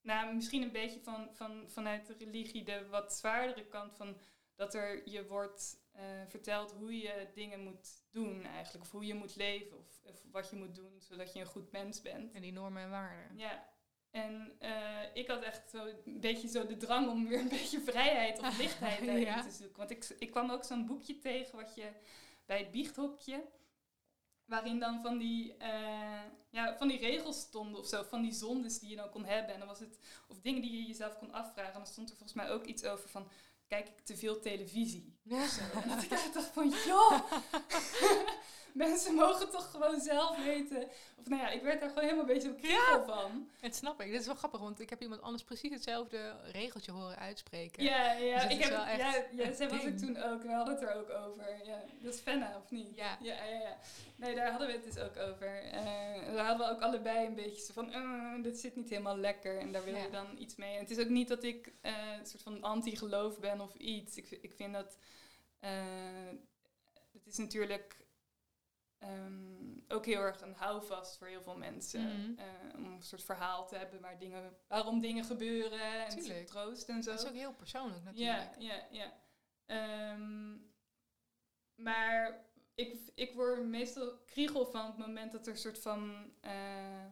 nou 0.00 0.34
misschien 0.34 0.62
een 0.62 0.72
beetje 0.72 1.00
van, 1.00 1.28
van, 1.32 1.64
vanuit 1.70 2.06
de 2.06 2.14
religie 2.18 2.64
de 2.64 2.86
wat 2.88 3.12
zwaardere 3.12 3.66
kant 3.66 3.94
van 3.94 4.16
dat 4.54 4.74
er 4.74 5.08
je 5.10 5.26
wordt 5.26 5.80
eh, 5.92 6.04
vertelt 6.28 6.72
hoe 6.72 6.98
je 6.98 7.28
dingen 7.34 7.60
moet 7.60 7.88
doen 8.10 8.44
eigenlijk. 8.44 8.84
Of 8.84 8.90
hoe 8.90 9.06
je 9.06 9.14
moet 9.14 9.36
leven. 9.36 9.78
Of, 9.78 10.00
of 10.04 10.22
wat 10.30 10.50
je 10.50 10.56
moet 10.56 10.74
doen 10.74 11.00
zodat 11.00 11.32
je 11.32 11.40
een 11.40 11.46
goed 11.46 11.72
mens 11.72 12.02
bent. 12.02 12.32
En 12.32 12.42
die 12.42 12.52
normen 12.52 12.82
en 12.82 12.90
waarden. 12.90 13.38
Ja. 13.38 13.68
En 14.10 14.52
eh, 14.58 15.02
ik 15.14 15.26
had 15.28 15.42
echt 15.42 15.70
zo 15.70 15.86
een 16.04 16.20
beetje 16.20 16.48
zo 16.48 16.66
de 16.66 16.76
drang 16.76 17.08
om 17.10 17.28
weer 17.28 17.38
een 17.40 17.48
beetje 17.48 17.80
vrijheid 17.80 18.38
of 18.38 18.58
lichtheid 18.58 19.04
daarin 19.06 19.24
Ja. 19.24 19.42
te 19.42 19.50
zoeken. 19.50 19.76
Want 19.76 19.90
ik, 19.90 20.14
ik 20.18 20.30
kwam 20.30 20.50
ook 20.50 20.64
zo'n 20.64 20.86
boekje 20.86 21.18
tegen 21.18 21.56
wat 21.56 21.74
je 21.74 21.92
bij 22.46 22.58
het 22.58 22.70
biechthokje, 22.70 23.44
waarin 24.48 24.78
dan 24.78 25.02
van 25.02 25.18
die, 25.18 25.56
eh, 25.56 26.22
ja, 26.50 26.76
van 26.76 26.88
die 26.88 26.98
regels 26.98 27.40
stonden 27.40 27.80
of 27.80 27.86
zo, 27.86 28.02
van 28.02 28.22
die 28.22 28.32
zondes 28.32 28.78
die 28.78 28.88
je 28.88 28.96
dan 28.96 29.10
kon 29.10 29.24
hebben. 29.24 29.52
En 29.52 29.58
dan 29.58 29.68
was 29.68 29.78
het, 29.78 29.98
of 30.28 30.40
dingen 30.40 30.62
die 30.62 30.72
je 30.72 30.86
jezelf 30.86 31.18
kon 31.18 31.32
afvragen. 31.32 31.72
En 31.72 31.78
dan 31.78 31.86
stond 31.86 32.10
er 32.10 32.16
volgens 32.16 32.38
mij 32.38 32.50
ook 32.50 32.64
iets 32.64 32.84
over 32.84 33.08
van, 33.08 33.28
kijk 33.66 33.88
ik 33.88 34.00
te 34.00 34.16
veel 34.16 34.40
televisie? 34.40 35.17
Zo. 35.28 35.88
Dat 35.88 36.02
ik 36.02 36.10
echt 36.10 36.34
dacht 36.34 36.50
van, 36.52 36.68
joh, 36.86 37.12
mensen 38.72 39.14
mogen 39.14 39.50
toch 39.50 39.70
gewoon 39.70 40.00
zelf 40.00 40.44
weten. 40.44 40.88
Of 41.20 41.28
nou 41.28 41.42
ja, 41.42 41.48
ik 41.48 41.62
werd 41.62 41.80
daar 41.80 41.88
gewoon 41.88 42.04
helemaal 42.04 42.24
een 42.28 42.34
beetje 42.34 42.48
op 42.50 42.56
kriegel 42.58 43.04
van. 43.04 43.48
Het 43.60 43.76
snap 43.76 44.00
ik. 44.00 44.10
Dit 44.10 44.20
is 44.20 44.26
wel 44.26 44.34
grappig, 44.34 44.60
want 44.60 44.80
ik 44.80 44.90
heb 44.90 45.02
iemand 45.02 45.22
anders 45.22 45.44
precies 45.44 45.70
hetzelfde 45.72 46.34
regeltje 46.52 46.92
horen 46.92 47.18
uitspreken. 47.18 47.82
Ja, 47.84 48.12
ja, 48.12 48.42
Dus 48.42 48.52
ik 48.52 48.64
heb, 48.64 48.70
ja, 49.32 49.52
zij 49.52 49.68
was 49.68 49.82
ik 49.84 49.98
toen 49.98 50.22
ook. 50.22 50.42
We 50.42 50.52
hadden 50.52 50.74
het 50.74 50.82
er 50.82 50.94
ook 50.94 51.10
over. 51.10 51.44
Ja, 51.64 51.82
dat 52.00 52.14
is 52.14 52.20
Fenna, 52.20 52.56
of 52.64 52.70
niet? 52.70 52.96
Ja. 52.96 53.18
Ja, 53.20 53.44
ja, 53.44 53.60
ja. 53.60 53.76
Nee, 54.16 54.34
daar 54.34 54.50
hadden 54.50 54.66
we 54.68 54.72
het 54.72 54.84
dus 54.84 54.98
ook 55.02 55.16
over. 55.16 55.62
Eh 55.62 56.08
daar 56.34 56.46
hadden 56.46 56.66
we 56.66 56.72
ook 56.74 56.80
allebei 56.80 57.26
een 57.26 57.34
beetje 57.34 57.64
zo 57.64 57.72
van, 57.72 57.92
eh, 57.92 58.42
dit 58.42 58.58
zit 58.58 58.76
niet 58.76 58.88
helemaal 58.88 59.16
lekker 59.16 59.58
en 59.58 59.72
daar 59.72 59.84
wil 59.84 59.94
Ja. 59.94 60.02
je 60.02 60.10
dan 60.10 60.26
iets 60.38 60.56
mee. 60.56 60.74
En 60.74 60.80
het 60.80 60.90
is 60.90 60.98
ook 60.98 61.08
niet 61.08 61.28
dat 61.28 61.42
ik 61.42 61.72
eh, 61.80 61.92
een 62.18 62.26
soort 62.26 62.42
van 62.42 62.62
anti-geloof 62.62 63.38
ben 63.38 63.60
of 63.60 63.74
iets. 63.74 64.16
Ik, 64.16 64.30
ik 64.30 64.52
vind 64.56 64.72
dat, 64.72 64.96
het 67.12 67.26
is 67.26 67.36
natuurlijk 67.36 68.06
ehm, 68.98 69.78
ook 69.88 70.06
heel 70.06 70.20
erg 70.20 70.40
een 70.40 70.54
houvast 70.54 71.18
voor 71.18 71.26
heel 71.26 71.42
veel 71.42 71.56
mensen. 71.56 72.02
Mhm. 72.02 72.38
eh, 72.38 72.74
om 72.76 72.84
een 72.84 73.02
soort 73.02 73.24
verhaal 73.24 73.66
te 73.66 73.76
hebben 73.76 74.00
waar 74.00 74.18
dingen, 74.18 74.56
waarom 74.68 75.00
dingen 75.00 75.24
gebeuren 75.24 76.04
en 76.06 76.10
Tuurlijk. 76.18 76.46
troost 76.46 76.88
en 76.88 77.02
zo. 77.02 77.10
Dat 77.10 77.20
is 77.22 77.28
ook 77.28 77.34
heel 77.34 77.54
persoonlijk 77.54 78.04
natuurlijk. 78.04 78.54
Ja, 78.58 78.76
ja, 78.76 78.86
ja. 78.90 79.12
Ehm, 79.66 80.56
maar 81.74 82.46
ik, 82.74 83.10
ik 83.14 83.34
word 83.34 83.66
meestal 83.66 84.18
kriegel 84.26 84.66
van 84.66 84.86
het 84.86 84.98
moment 84.98 85.32
dat 85.32 85.46
er 85.46 85.52
een 85.52 85.58
soort 85.58 85.78
van... 85.78 86.32
eh, 86.40 87.04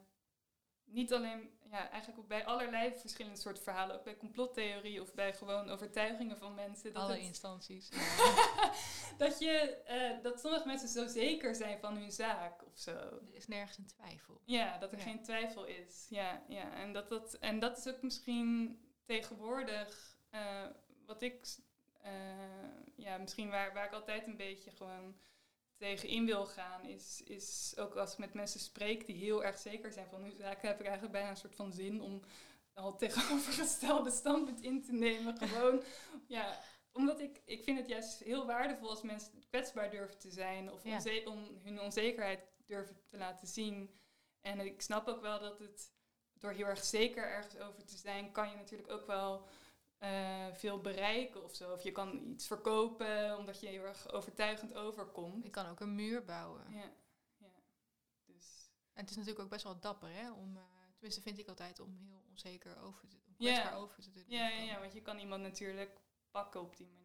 niet 0.85 1.13
alleen... 1.13 1.56
Ja, 1.71 1.91
eigenlijk 1.91 2.19
ook 2.23 2.29
bij 2.29 2.45
allerlei 2.47 2.93
verschillende 2.99 3.39
soorten 3.39 3.63
verhalen. 3.63 3.97
Ook 3.97 4.05
bij 4.05 4.17
complottheorie 4.17 5.03
of 5.03 5.15
bij 5.15 5.35
gewoon 5.35 5.71
overtuigingen 5.71 6.39
van 6.39 6.55
mensen. 6.55 6.93
Dat, 6.93 7.03
Alle 7.03 7.13
het- 7.13 7.23
instanties. 7.23 7.89
dat, 9.19 9.39
je, 9.39 9.83
eh, 9.87 10.23
dat 10.23 10.41
sommige 10.41 10.67
mensen 10.67 10.89
zo 10.89 11.07
zeker 11.07 11.55
zijn 11.55 11.79
van 11.81 11.97
hun 11.97 12.13
zaak 12.13 12.67
of 12.67 12.79
zo. 12.79 12.91
Er 12.91 13.35
is 13.35 13.47
nergens 13.47 13.79
een 13.79 13.87
twijfel. 13.87 14.41
Ja, 14.45 14.79
dat 14.79 14.93
er 14.93 14.99
Ja. 14.99 15.05
geen 15.05 15.23
twijfel 15.23 15.65
is. 15.65 16.07
Ja, 16.09 16.43
ja. 16.49 16.73
En, 16.75 16.93
dat, 16.93 17.09
dat, 17.09 17.35
en 17.35 17.59
dat 17.59 17.79
is 17.79 17.89
ook 17.89 18.03
misschien 18.03 18.79
tegenwoordig 19.05 20.17
eh, 20.31 20.67
wat 21.07 21.23
ik, 21.23 21.47
eh, 22.03 22.13
ja, 22.97 23.17
misschien 23.19 23.51
waar, 23.51 23.73
waar 23.73 23.87
ik 23.87 23.93
altijd 23.93 24.27
een 24.27 24.37
beetje 24.37 24.71
gewoon 24.71 25.17
tegen 25.77 26.09
in 26.09 26.27
wil 26.27 26.47
gaan, 26.47 26.85
is, 26.85 27.23
is 27.25 27.75
ook 27.79 27.95
als 27.97 28.13
ik 28.13 28.19
met 28.19 28.35
mensen 28.35 28.61
spreek 28.61 29.07
die 29.07 29.17
heel 29.17 29.45
erg 29.45 29.59
zeker 29.59 29.93
zijn 29.93 30.07
van 30.11 30.23
hun 30.23 30.37
zaken, 30.37 30.69
heb 30.69 30.79
ik 30.81 30.85
eigenlijk 30.87 31.13
bijna 31.13 31.31
een 31.31 31.37
soort 31.37 31.55
van 31.57 31.73
zin 31.73 32.01
om 32.01 32.21
al 32.75 32.97
tegenovergestelde 32.97 34.11
standpunt 34.11 34.61
in 34.63 34.83
te 34.83 34.93
nemen. 34.93 35.39
Gewoon, 35.49 35.83
ja, 36.27 36.61
omdat 36.93 37.21
ik, 37.21 37.43
ik 37.45 37.65
vind 37.65 37.79
het 37.79 37.89
juist 37.89 38.19
heel 38.19 38.47
waardevol 38.47 38.89
als 38.91 39.03
mensen 39.03 39.45
kwetsbaar 39.49 39.91
durven 39.91 40.19
te 40.19 40.31
zijn 40.31 40.73
of 40.73 40.85
Ja. 40.85 40.95
onze- 40.95 41.23
om 41.25 41.59
hun 41.63 41.81
onzekerheid 41.81 42.41
durven 42.67 42.97
te 43.11 43.17
laten 43.17 43.47
zien. 43.47 43.91
En 44.41 44.61
ik 44.61 44.81
snap 44.83 45.09
ook 45.09 45.21
wel 45.21 45.39
dat 45.41 45.59
het 45.59 45.93
door 46.39 46.51
heel 46.53 46.67
erg 46.67 46.85
zeker 46.85 47.25
ergens 47.29 47.57
over 47.59 47.85
te 47.85 47.97
zijn, 47.97 48.33
kan 48.33 48.51
je 48.51 48.57
natuurlijk 48.57 48.91
ook 48.93 49.07
wel 49.07 49.47
eh, 49.99 50.47
veel 50.53 50.81
bereiken 50.81 51.45
of 51.45 51.55
zo. 51.55 51.73
Of 51.73 51.83
je 51.83 51.93
kan 51.93 52.27
iets 52.27 52.47
verkopen 52.47 53.37
omdat 53.39 53.61
je 53.61 53.67
heel 53.67 53.85
erg 53.85 54.13
overtuigend 54.13 54.75
overkomt. 54.75 55.43
Je 55.45 55.51
kan 55.51 55.67
ook 55.67 55.81
een 55.81 55.95
muur 55.95 56.25
bouwen. 56.25 56.73
Ja, 56.73 56.93
ja. 57.37 57.51
Dus 58.25 58.71
En 58.93 59.01
het 59.01 59.11
is 59.11 59.17
natuurlijk 59.17 59.45
ook 59.45 59.51
best 59.51 59.65
wel 59.65 59.81
dapper, 59.81 60.09
hè? 60.13 60.31
Om, 60.33 60.57
eh, 60.57 60.63
tenminste 60.93 61.23
vind 61.23 61.39
ik 61.39 61.49
altijd, 61.49 61.81
om 61.81 61.97
heel 61.97 62.25
onzeker 62.31 62.81
over 62.81 63.09
te, 63.09 63.17
Ja. 63.39 63.75
over 63.75 64.03
te 64.03 64.11
doen. 64.13 64.25
ja, 64.27 64.49
ja, 64.49 64.63
ja, 64.63 64.81
want 64.81 64.93
je 64.93 65.03
kan 65.03 65.19
iemand 65.19 65.43
natuurlijk 65.43 66.01
pakken 66.31 66.61
op 66.61 66.77
die 66.77 66.87
manier. 66.89 67.05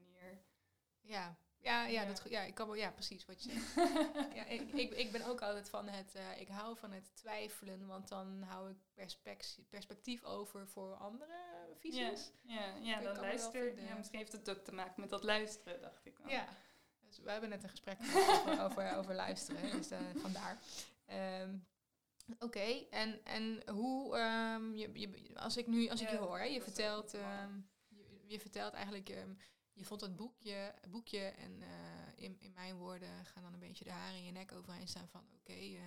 Ja, 1.02 1.38
ja, 1.58 1.86
ja, 1.86 2.02
Ja. 2.02 2.08
Dat, 2.08 2.24
ja, 2.30 2.42
ik 2.42 2.54
kan 2.56 2.68
wel, 2.68 2.76
ja, 2.76 2.92
precies 2.92 3.26
wat 3.26 3.44
je 3.44 3.52
zegt. 3.52 3.74
ja, 4.38 4.46
ik, 4.46 4.62
ik, 4.72 4.94
ik 4.94 5.12
ben 5.12 5.26
ook 5.26 5.42
altijd 5.42 5.70
van 5.70 5.88
het, 5.88 6.16
eh, 6.16 6.40
ik 6.42 6.48
hou 6.48 6.78
van 6.78 6.92
het 6.92 7.16
twijfelen, 7.16 7.88
want 7.88 8.08
dan 8.08 8.42
hou 8.42 8.70
ik 8.70 8.78
perspectie- 8.94 9.64
perspectief 9.64 10.24
over 10.24 10.68
voor 10.68 10.94
andere 10.96 11.34
ja, 11.34 11.51
visies. 11.80 12.32
ja, 12.42 12.76
ja 12.82 12.94
kan 12.94 13.04
dan 13.04 13.14
wel 13.14 13.24
luister. 13.24 13.82
Ja, 13.82 13.96
misschien 13.96 14.20
heeft 14.20 14.32
het 14.32 14.50
ook 14.50 14.64
te 14.64 14.74
maken 14.74 15.02
met 15.02 15.10
dat 15.10 15.24
luisteren, 15.24 15.82
dacht 15.82 16.06
ik 16.06 16.18
dan. 16.18 16.30
Ja, 16.30 16.48
dus 17.00 17.20
we 17.20 17.32
hebben 17.32 17.50
net 17.50 17.64
een 17.64 17.70
gesprek 17.70 17.98
over, 18.04 18.62
over, 18.64 18.98
over 18.98 19.16
luisteren, 19.16 19.72
dus 19.72 19.92
eh, 19.92 20.00
vandaar. 20.16 20.60
Ehm, 21.06 21.56
Oké, 22.40 22.86
en, 22.90 23.26
en 23.26 23.70
hoe, 23.70 24.18
ehm, 24.18 24.74
je, 24.74 24.90
je, 24.94 25.32
als 25.36 25.58
ik 25.58 25.68
nu, 25.68 25.90
als 25.90 26.02
ik 26.02 26.08
Ja, 26.08 26.14
je 26.14 26.20
hoor, 26.20 26.38
hè, 26.38 26.44
je 26.44 26.62
vertelt, 26.62 27.14
ehm, 27.14 27.60
je, 27.88 28.24
je 28.28 28.40
vertelt 28.40 28.74
eigenlijk, 28.74 29.08
je 29.74 29.86
vond 29.86 30.02
het 30.02 30.16
boekje, 30.16 30.74
boekje 30.90 31.20
en 31.20 31.62
eh, 31.62 32.24
in, 32.24 32.38
in 32.40 32.54
mijn 32.54 32.76
woorden 32.76 33.26
gaan 33.26 33.44
dan 33.44 33.54
een 33.54 33.60
beetje 33.60 33.84
de 33.84 33.92
haren 33.92 34.18
in 34.18 34.24
je 34.24 34.32
nek 34.32 34.52
overheen 34.52 34.88
staan 34.88 35.08
van, 35.08 35.24
oké, 35.40 35.54
eh, 35.54 35.82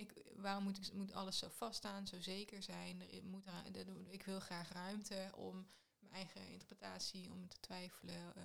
ik, 0.00 0.12
waarom 0.36 0.64
moet, 0.64 0.78
ik, 0.86 0.92
moet 0.92 1.12
alles 1.12 1.38
zo 1.38 1.48
vaststaan, 1.48 2.06
zo 2.06 2.20
zeker 2.20 2.62
zijn? 2.62 3.00
Er 3.00 3.24
moet 3.24 3.46
er- 3.46 4.10
ik 4.10 4.22
wil 4.22 4.40
graag 4.40 4.72
ruimte 4.72 5.30
om 5.34 5.68
mijn 5.98 6.12
eigen 6.12 6.48
interpretatie, 6.48 7.30
om 7.30 7.48
te 7.48 7.60
twijfelen, 7.60 8.34
eh, 8.36 8.42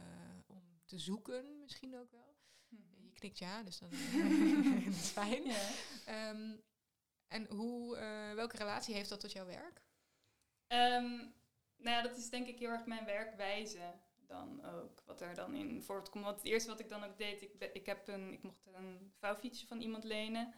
om 0.47 0.63
te 0.85 0.99
zoeken 0.99 1.61
misschien 1.61 1.97
ook 1.97 2.11
wel. 2.11 2.35
Mhm. 2.69 3.05
Je 3.05 3.13
knikt 3.13 3.37
ja, 3.37 3.63
dus 3.63 3.77
dan 3.77 3.89
dat 3.89 3.99
is 5.01 5.09
fijn. 5.09 5.43
Ja. 5.43 5.69
Ehm, 6.05 6.55
en 7.27 7.45
hoe, 7.47 7.97
eh, 7.97 8.33
welke 8.33 8.57
relatie 8.57 8.95
heeft 8.95 9.09
dat 9.09 9.19
tot 9.19 9.31
jouw 9.31 9.45
werk? 9.45 9.81
Ehm, 10.67 11.15
nou 11.77 11.95
ja, 11.95 12.01
dat 12.01 12.17
is 12.17 12.29
denk 12.29 12.47
ik 12.47 12.59
heel 12.59 12.69
erg 12.69 12.85
mijn 12.85 13.05
werkwijze 13.05 13.93
dan 14.27 14.65
ook. 14.65 15.01
Wat 15.05 15.21
er 15.21 15.35
dan 15.35 15.55
in 15.55 15.81
voortkomt. 15.83 16.23
Want 16.23 16.37
het 16.37 16.45
eerste 16.45 16.69
wat 16.69 16.79
ik 16.79 16.89
dan 16.89 17.03
ook 17.03 17.17
deed, 17.17 17.41
ik, 17.41 17.53
ik, 17.73 17.85
heb 17.85 18.07
een, 18.07 18.33
ik 18.33 18.43
mocht 18.43 18.65
een 18.73 19.13
vouwfietsje 19.19 19.67
van 19.67 19.81
iemand 19.81 20.03
lenen. 20.03 20.53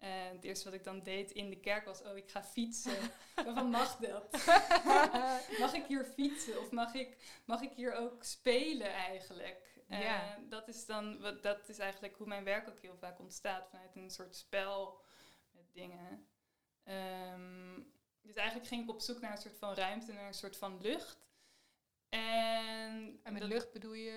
En 0.00 0.34
het 0.34 0.44
eerste 0.44 0.64
wat 0.64 0.74
ik 0.74 0.84
dan 0.84 1.02
deed 1.02 1.30
in 1.30 1.50
de 1.50 1.60
kerk 1.60 1.84
was, 1.84 2.02
oh, 2.02 2.16
ik 2.16 2.30
ga 2.30 2.42
fietsen. 2.44 2.96
Ik 3.36 3.46
van, 3.54 3.70
mag 3.70 3.96
dat? 3.96 4.32
mag 5.64 5.72
ik 5.74 5.84
hier 5.86 6.04
fietsen? 6.04 6.60
Of 6.60 6.70
mag 6.70 6.94
ik, 6.94 7.40
mag 7.44 7.60
ik 7.62 7.72
hier 7.72 7.94
ook 7.94 8.24
spelen 8.24 8.92
eigenlijk? 8.92 9.82
Eh, 9.88 10.00
Ja. 10.02 10.38
dat 10.48 10.68
is 10.68 10.86
dan, 10.86 11.20
wat, 11.20 11.42
dat 11.42 11.68
is 11.68 11.78
eigenlijk 11.78 12.16
hoe 12.16 12.26
mijn 12.26 12.44
werk 12.44 12.68
ook 12.68 12.80
heel 12.80 12.96
vaak 12.96 13.18
ontstaat. 13.18 13.68
Vanuit 13.70 13.96
een 13.96 14.10
soort 14.10 14.36
spel 14.36 15.02
met 15.50 15.64
dingen. 15.72 16.26
Ehm, 16.84 17.80
dus 18.22 18.34
eigenlijk 18.34 18.68
ging 18.68 18.82
ik 18.82 18.90
op 18.90 19.00
zoek 19.00 19.20
naar 19.20 19.32
een 19.32 19.38
soort 19.38 19.58
van 19.58 19.74
ruimte, 19.74 20.12
naar 20.12 20.26
een 20.26 20.34
soort 20.34 20.56
van 20.56 20.80
lucht. 20.80 21.18
En, 22.08 23.20
En 23.22 23.32
met 23.32 23.40
dat- 23.40 23.50
lucht 23.50 23.72
bedoel 23.72 23.92
je 23.94 24.10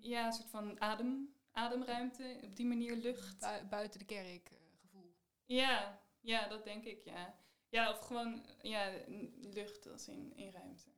eh, 0.00 0.10
Ja, 0.10 0.26
een 0.26 0.32
soort 0.32 0.50
van 0.50 0.80
adem, 0.80 1.34
ademruimte. 1.52 2.38
Op 2.42 2.56
die 2.56 2.66
manier 2.66 2.96
lucht. 2.96 3.38
bui- 3.40 3.64
buiten 3.64 3.98
de 3.98 4.04
kerk 4.04 4.50
eh? 4.50 4.58
Ja, 5.56 6.00
ja, 6.20 6.48
dat 6.48 6.64
denk 6.64 6.84
ik, 6.84 7.00
ja. 7.02 7.34
Ja, 7.68 7.90
of 7.90 7.98
gewoon 7.98 8.44
ja, 8.62 8.92
lucht 9.40 9.86
als 9.88 10.08
in, 10.08 10.32
in 10.36 10.50
ruimte. 10.50 10.88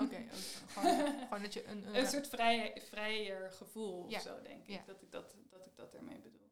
Oké, 0.00 0.16
ook 0.32 0.70
gewoon, 0.70 1.18
gewoon 1.28 1.42
dat 1.42 1.52
je 1.52 1.64
een... 1.66 1.86
een, 1.86 1.94
Een 1.96 2.06
soort 2.06 2.28
vrij, 2.28 2.82
vrijer 2.84 3.52
gevoel 3.52 4.02
of 4.04 4.10
Ja, 4.10 4.20
zo, 4.20 4.42
denk 4.42 4.66
ja. 4.66 4.78
ik. 4.80 4.86
Dat 4.86 5.02
ik 5.02 5.10
dat, 5.12 5.36
dat 5.50 5.66
ik 5.66 5.76
dat 5.76 5.94
ermee 5.94 6.18
bedoel. 6.18 6.50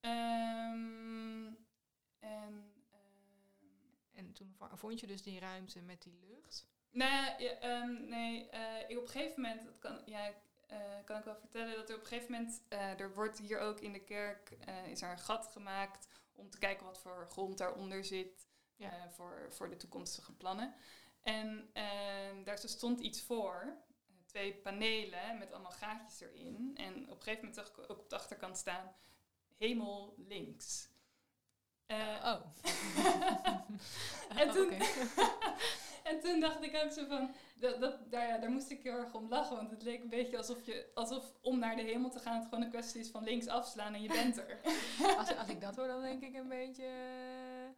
Ehm, 0.00 1.46
en... 2.18 2.72
ehm, 2.90 3.92
En 4.12 4.32
toen 4.32 4.54
vo- 4.56 4.76
vond 4.76 5.00
je 5.00 5.06
dus 5.06 5.22
die 5.22 5.38
ruimte 5.40 5.80
met 5.82 6.02
die 6.02 6.18
lucht. 6.20 6.66
Nou, 6.90 7.42
ja, 7.42 7.50
ehm, 7.58 8.08
nee, 8.08 8.48
eh, 8.48 8.90
ik 8.90 8.96
op 8.98 9.02
een 9.04 9.08
gegeven 9.10 9.42
moment, 9.42 9.64
dat 9.64 9.78
kan, 9.78 10.02
ja, 10.06 10.32
eh, 10.66 10.78
kan 11.04 11.18
ik 11.18 11.24
wel 11.24 11.36
vertellen, 11.36 11.74
dat 11.76 11.88
er 11.88 11.94
op 11.96 12.00
een 12.00 12.06
gegeven 12.06 12.32
moment, 12.32 12.62
eh, 12.68 13.00
er 13.00 13.14
wordt 13.14 13.38
hier 13.38 13.58
ook 13.58 13.80
in 13.80 13.92
de 13.92 14.04
kerk, 14.04 14.50
eh, 14.50 14.86
is 14.86 15.02
er 15.02 15.10
een 15.10 15.18
gat 15.18 15.46
gemaakt 15.46 16.08
om 16.40 16.50
te 16.50 16.58
kijken 16.58 16.86
wat 16.86 16.98
voor 16.98 17.26
grond 17.30 17.58
daaronder 17.58 18.04
zit 18.04 18.48
Ja. 18.76 18.90
eh, 18.92 19.10
voor, 19.10 19.46
voor 19.52 19.70
de 19.70 19.76
toekomstige 19.76 20.32
plannen. 20.36 20.74
En 21.22 21.70
ehm, 21.72 22.44
daar 22.44 22.58
stond 22.58 23.00
iets 23.00 23.22
voor, 23.22 23.62
eh, 24.06 24.14
twee 24.26 24.54
panelen 24.54 25.38
met 25.38 25.52
allemaal 25.52 25.70
gaatjes 25.70 26.20
erin. 26.20 26.70
En 26.74 26.94
op 26.94 27.16
een 27.16 27.22
gegeven 27.22 27.44
moment 27.46 27.54
zag 27.54 27.68
ik 27.68 27.90
ook 27.90 27.98
op 27.98 28.10
de 28.10 28.16
achterkant 28.16 28.56
staan, 28.58 28.94
hemel 29.56 30.14
links. 30.18 30.89
Eh, 31.90 32.24
oh. 32.24 32.40
en 34.40 34.50
toen, 34.50 34.64
Oké. 34.64 34.76
En 36.10 36.20
toen 36.20 36.40
dacht 36.40 36.62
ik 36.62 36.80
ook 36.84 36.92
zo 36.92 37.04
van, 37.08 37.30
dat, 37.54 37.80
dat, 37.80 38.10
daar, 38.10 38.26
ja, 38.26 38.38
daar 38.38 38.50
moest 38.50 38.70
ik 38.70 38.82
heel 38.82 38.92
erg 38.92 39.14
om 39.14 39.28
lachen. 39.28 39.56
Want 39.56 39.70
het 39.70 39.82
leek 39.82 40.02
een 40.02 40.08
beetje 40.08 40.36
alsof, 40.36 40.66
je, 40.66 40.90
alsof 40.94 41.24
om 41.40 41.58
naar 41.58 41.76
de 41.76 41.82
hemel 41.82 42.10
te 42.10 42.18
gaan 42.18 42.34
het 42.34 42.44
gewoon 42.44 42.64
een 42.64 42.70
kwestie 42.70 43.00
is 43.00 43.10
van 43.10 43.24
links 43.24 43.46
afslaan 43.46 43.94
en 43.94 44.02
je 44.02 44.08
bent 44.08 44.36
er. 44.36 44.60
Als, 45.18 45.36
als 45.36 45.48
ik 45.48 45.60
dat 45.60 45.76
hoor, 45.76 45.86
dan 45.86 46.02
denk 46.02 46.22
ik 46.22 46.34
een 46.34 46.48
beetje... 46.48 46.84
eh, 46.84 47.70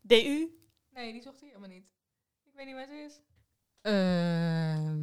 DU? 0.00 0.48
Nee, 0.90 1.12
die 1.12 1.22
zocht 1.22 1.40
hij 1.40 1.48
helemaal 1.48 1.68
niet. 1.68 1.86
Ik 2.44 2.52
weet 2.54 2.66
niet 2.66 2.74
waar 2.74 2.86
ze 2.86 3.02
is. 3.02 3.20
Ehm 3.80 4.96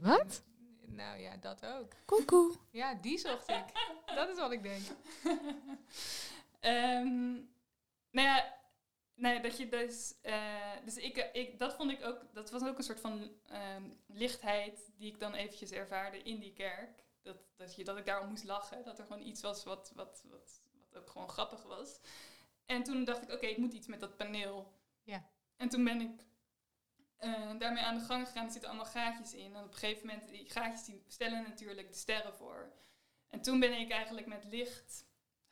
wat? 0.00 0.42
nou 0.86 1.20
ja, 1.20 1.36
dat 1.36 1.66
ook. 1.66 1.92
Koekoe. 2.04 2.54
Ja, 2.70 2.94
die 2.94 3.18
zocht 3.18 3.48
ik. 3.48 3.64
dat 4.14 4.28
is 4.28 4.36
wat 4.38 4.52
ik 4.52 4.62
denk. 4.62 4.82
Ehm, 6.60 7.36
nou 8.10 8.26
ja, 8.26 8.58
nee, 9.14 9.40
dat 9.40 9.56
je 9.56 9.68
dus, 9.68 10.14
eh, 10.22 10.76
dus 10.84 10.96
ik, 10.96 11.30
ik, 11.32 11.58
dat 11.58 11.74
vond 11.74 11.90
ik 11.90 12.04
ook, 12.04 12.34
dat 12.34 12.50
was 12.50 12.62
ook 12.62 12.78
een 12.78 12.84
soort 12.84 13.00
van 13.00 13.30
ehm, 13.46 13.90
lichtheid 14.06 14.90
die 14.96 15.12
ik 15.12 15.20
dan 15.20 15.34
eventjes 15.34 15.70
ervaarde 15.70 16.22
in 16.22 16.38
die 16.38 16.52
kerk. 16.52 17.04
Dat, 17.22 17.36
dat, 17.56 17.74
je, 17.74 17.84
dat 17.84 17.96
ik 17.96 18.06
daarom 18.06 18.28
moest 18.28 18.44
lachen, 18.44 18.84
dat 18.84 18.98
er 18.98 19.06
gewoon 19.06 19.26
iets 19.26 19.40
was 19.40 19.64
wat, 19.64 19.92
wat, 19.94 20.22
wat, 20.28 20.62
wat 20.72 21.02
ook 21.02 21.10
gewoon 21.10 21.28
grappig 21.28 21.62
was. 21.62 22.00
En 22.66 22.82
toen 22.82 23.04
dacht 23.04 23.22
ik, 23.22 23.32
oké, 23.32 23.46
ik 23.46 23.58
moet 23.58 23.72
iets 23.72 23.86
met 23.86 24.00
dat 24.00 24.16
paneel. 24.16 24.72
Ja. 25.02 25.30
En 25.56 25.68
toen 25.68 25.84
ben 25.84 26.00
ik 26.00 26.24
eh, 27.16 27.58
daarmee 27.58 27.84
aan 27.84 27.98
de 27.98 28.04
gang 28.04 28.26
gegaan. 28.26 28.44
Er 28.46 28.52
zitten 28.52 28.70
allemaal 28.70 28.90
gaatjes 28.90 29.34
in. 29.34 29.54
En 29.54 29.64
op 29.64 29.72
een 29.72 29.78
gegeven 29.78 30.06
moment, 30.06 30.28
die 30.28 30.50
gaatjes 30.50 30.84
die 30.84 31.04
stellen 31.06 31.42
natuurlijk 31.42 31.88
de 31.88 31.94
sterren 31.94 32.34
voor. 32.34 32.72
En 33.28 33.40
toen 33.40 33.60
ben 33.60 33.80
ik 33.80 33.90
eigenlijk 33.90 34.26
met 34.26 34.44
licht 34.44 35.04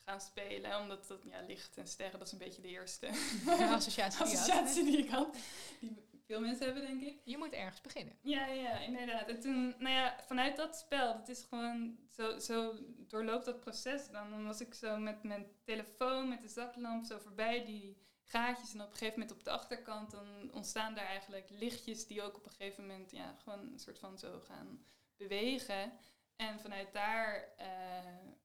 gaan 0.08 0.20
spelen. 0.20 0.80
Omdat 0.80 1.06
dat, 1.08 1.22
ja, 1.24 1.40
licht 1.40 1.76
en 1.76 1.86
sterren, 1.86 2.18
dat 2.18 2.26
is 2.26 2.32
een 2.32 2.38
beetje 2.38 2.62
de 2.62 2.68
eerste 2.68 3.06
associatie 3.78 4.24
die 4.24 4.34
associatie 4.34 4.98
ik 4.98 5.10
had. 5.10 5.36
Die 5.80 6.08
veel 6.26 6.40
mensen 6.40 6.64
hebben, 6.64 6.86
denk 6.86 7.02
ik. 7.02 7.20
Je 7.24 7.38
moet 7.38 7.52
ergens 7.52 7.80
beginnen. 7.80 8.18
Ja, 8.20 8.46
ja, 8.46 8.78
inderdaad. 8.78 9.28
En 9.28 9.40
toen, 9.40 9.74
nou 9.78 9.94
ja, 9.94 10.18
vanuit 10.26 10.56
dat 10.56 10.76
spel, 10.76 11.12
dat 11.12 11.28
is 11.28 11.46
gewoon, 11.48 11.98
zo, 12.10 12.38
zo 12.38 12.74
doorloopt 13.08 13.44
dat 13.44 13.60
proces 13.60 14.10
dan. 14.10 14.30
Dan 14.30 14.46
was 14.46 14.60
ik 14.60 14.74
zo 14.74 14.96
met 14.96 15.22
mijn 15.22 15.46
telefoon, 15.64 16.28
met 16.28 16.42
de 16.42 16.48
zaklamp, 16.48 17.04
zo 17.04 17.18
voorbij 17.18 17.64
die 17.64 17.96
gaatjes. 18.22 18.74
En 18.74 18.80
op 18.80 18.90
een 18.90 18.96
gegeven 18.96 19.20
moment 19.20 19.36
op 19.38 19.44
de 19.44 19.50
achterkant, 19.50 20.10
dan 20.10 20.52
ontstaan 20.52 20.94
daar 20.94 21.06
eigenlijk 21.06 21.50
lichtjes 21.50 22.06
die 22.06 22.22
ook 22.22 22.36
op 22.36 22.44
een 22.44 22.52
gegeven 22.52 22.86
moment, 22.86 23.10
ja, 23.10 23.34
gewoon 23.42 23.72
een 23.72 23.78
soort 23.78 23.98
van 23.98 24.18
zo 24.18 24.40
gaan 24.40 24.84
bewegen. 25.16 25.92
En 26.36 26.60
vanuit 26.60 26.92
daar 26.92 27.48
eh, 27.56 27.68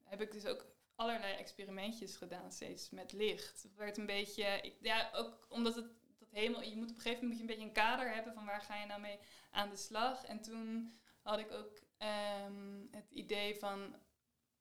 heb 0.03 0.22
ik 0.22 0.32
dus 0.32 0.46
ook 0.46 0.65
allerlei 1.03 1.33
experimentjes 1.33 2.15
gedaan, 2.15 2.51
steeds 2.51 2.89
met 2.89 3.12
licht. 3.12 3.63
Het 3.63 3.75
werd 3.75 3.98
een 3.98 4.05
beetje, 4.05 4.74
ja, 4.81 5.10
ook 5.13 5.45
omdat 5.50 5.75
het 5.75 5.86
dat 6.19 6.31
hemel, 6.31 6.62
je 6.62 6.75
moet 6.75 6.89
op 6.89 6.95
een 6.95 7.01
gegeven 7.01 7.24
moment 7.24 7.41
een 7.41 7.48
beetje 7.48 7.65
een 7.65 7.72
kader 7.72 8.13
hebben 8.13 8.33
van 8.33 8.45
waar 8.45 8.62
ga 8.62 8.75
je 8.79 8.86
nou 8.86 9.01
mee 9.01 9.19
aan 9.51 9.69
de 9.69 9.75
slag. 9.75 10.25
En 10.25 10.41
toen 10.41 10.93
had 11.22 11.39
ik 11.39 11.51
ook 11.51 11.81
ehm, 11.98 12.86
het 12.91 13.10
idee 13.10 13.55
van, 13.55 13.95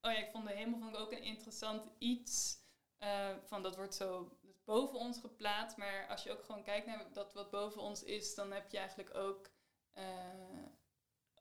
oh 0.01 0.13
ja, 0.13 0.19
ik 0.19 0.31
vond 0.31 0.47
de 0.47 0.53
hemel 0.55 0.79
vond 0.79 0.95
ik 0.95 1.01
ook 1.01 1.13
een 1.13 1.23
interessant 1.23 1.91
iets. 1.99 2.61
eh, 2.99 3.37
van 3.45 3.63
dat 3.63 3.77
wordt 3.77 3.95
zo 3.95 4.39
boven 4.65 4.99
ons 4.99 5.19
geplaatst, 5.21 5.77
maar 5.77 6.09
als 6.09 6.23
je 6.23 6.31
ook 6.33 6.45
gewoon 6.45 6.63
kijkt 6.63 6.87
naar 6.87 7.13
dat 7.13 7.33
wat 7.33 7.51
boven 7.51 7.83
ons 7.83 8.03
is, 8.03 8.35
dan 8.35 8.53
heb 8.53 8.71
je 8.71 8.79
eigenlijk 8.79 9.15
ook, 9.15 9.51
eh, 9.93 10.52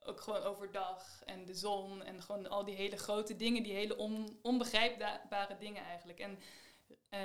ook 0.04 0.22
gewoon 0.22 0.42
overdag 0.44 1.22
en 1.26 1.46
de 1.46 1.56
zon 1.56 2.04
en 2.04 2.22
gewoon 2.22 2.50
al 2.50 2.66
die 2.66 2.76
hele 2.76 2.98
grote 2.98 3.36
dingen, 3.36 3.64
die 3.64 3.74
hele 3.74 3.98
on, 3.98 4.40
onbegrijpbare 4.42 5.58
dingen 5.58 5.84
eigenlijk. 5.84 6.20
En 6.20 6.40
eh, 7.10 7.20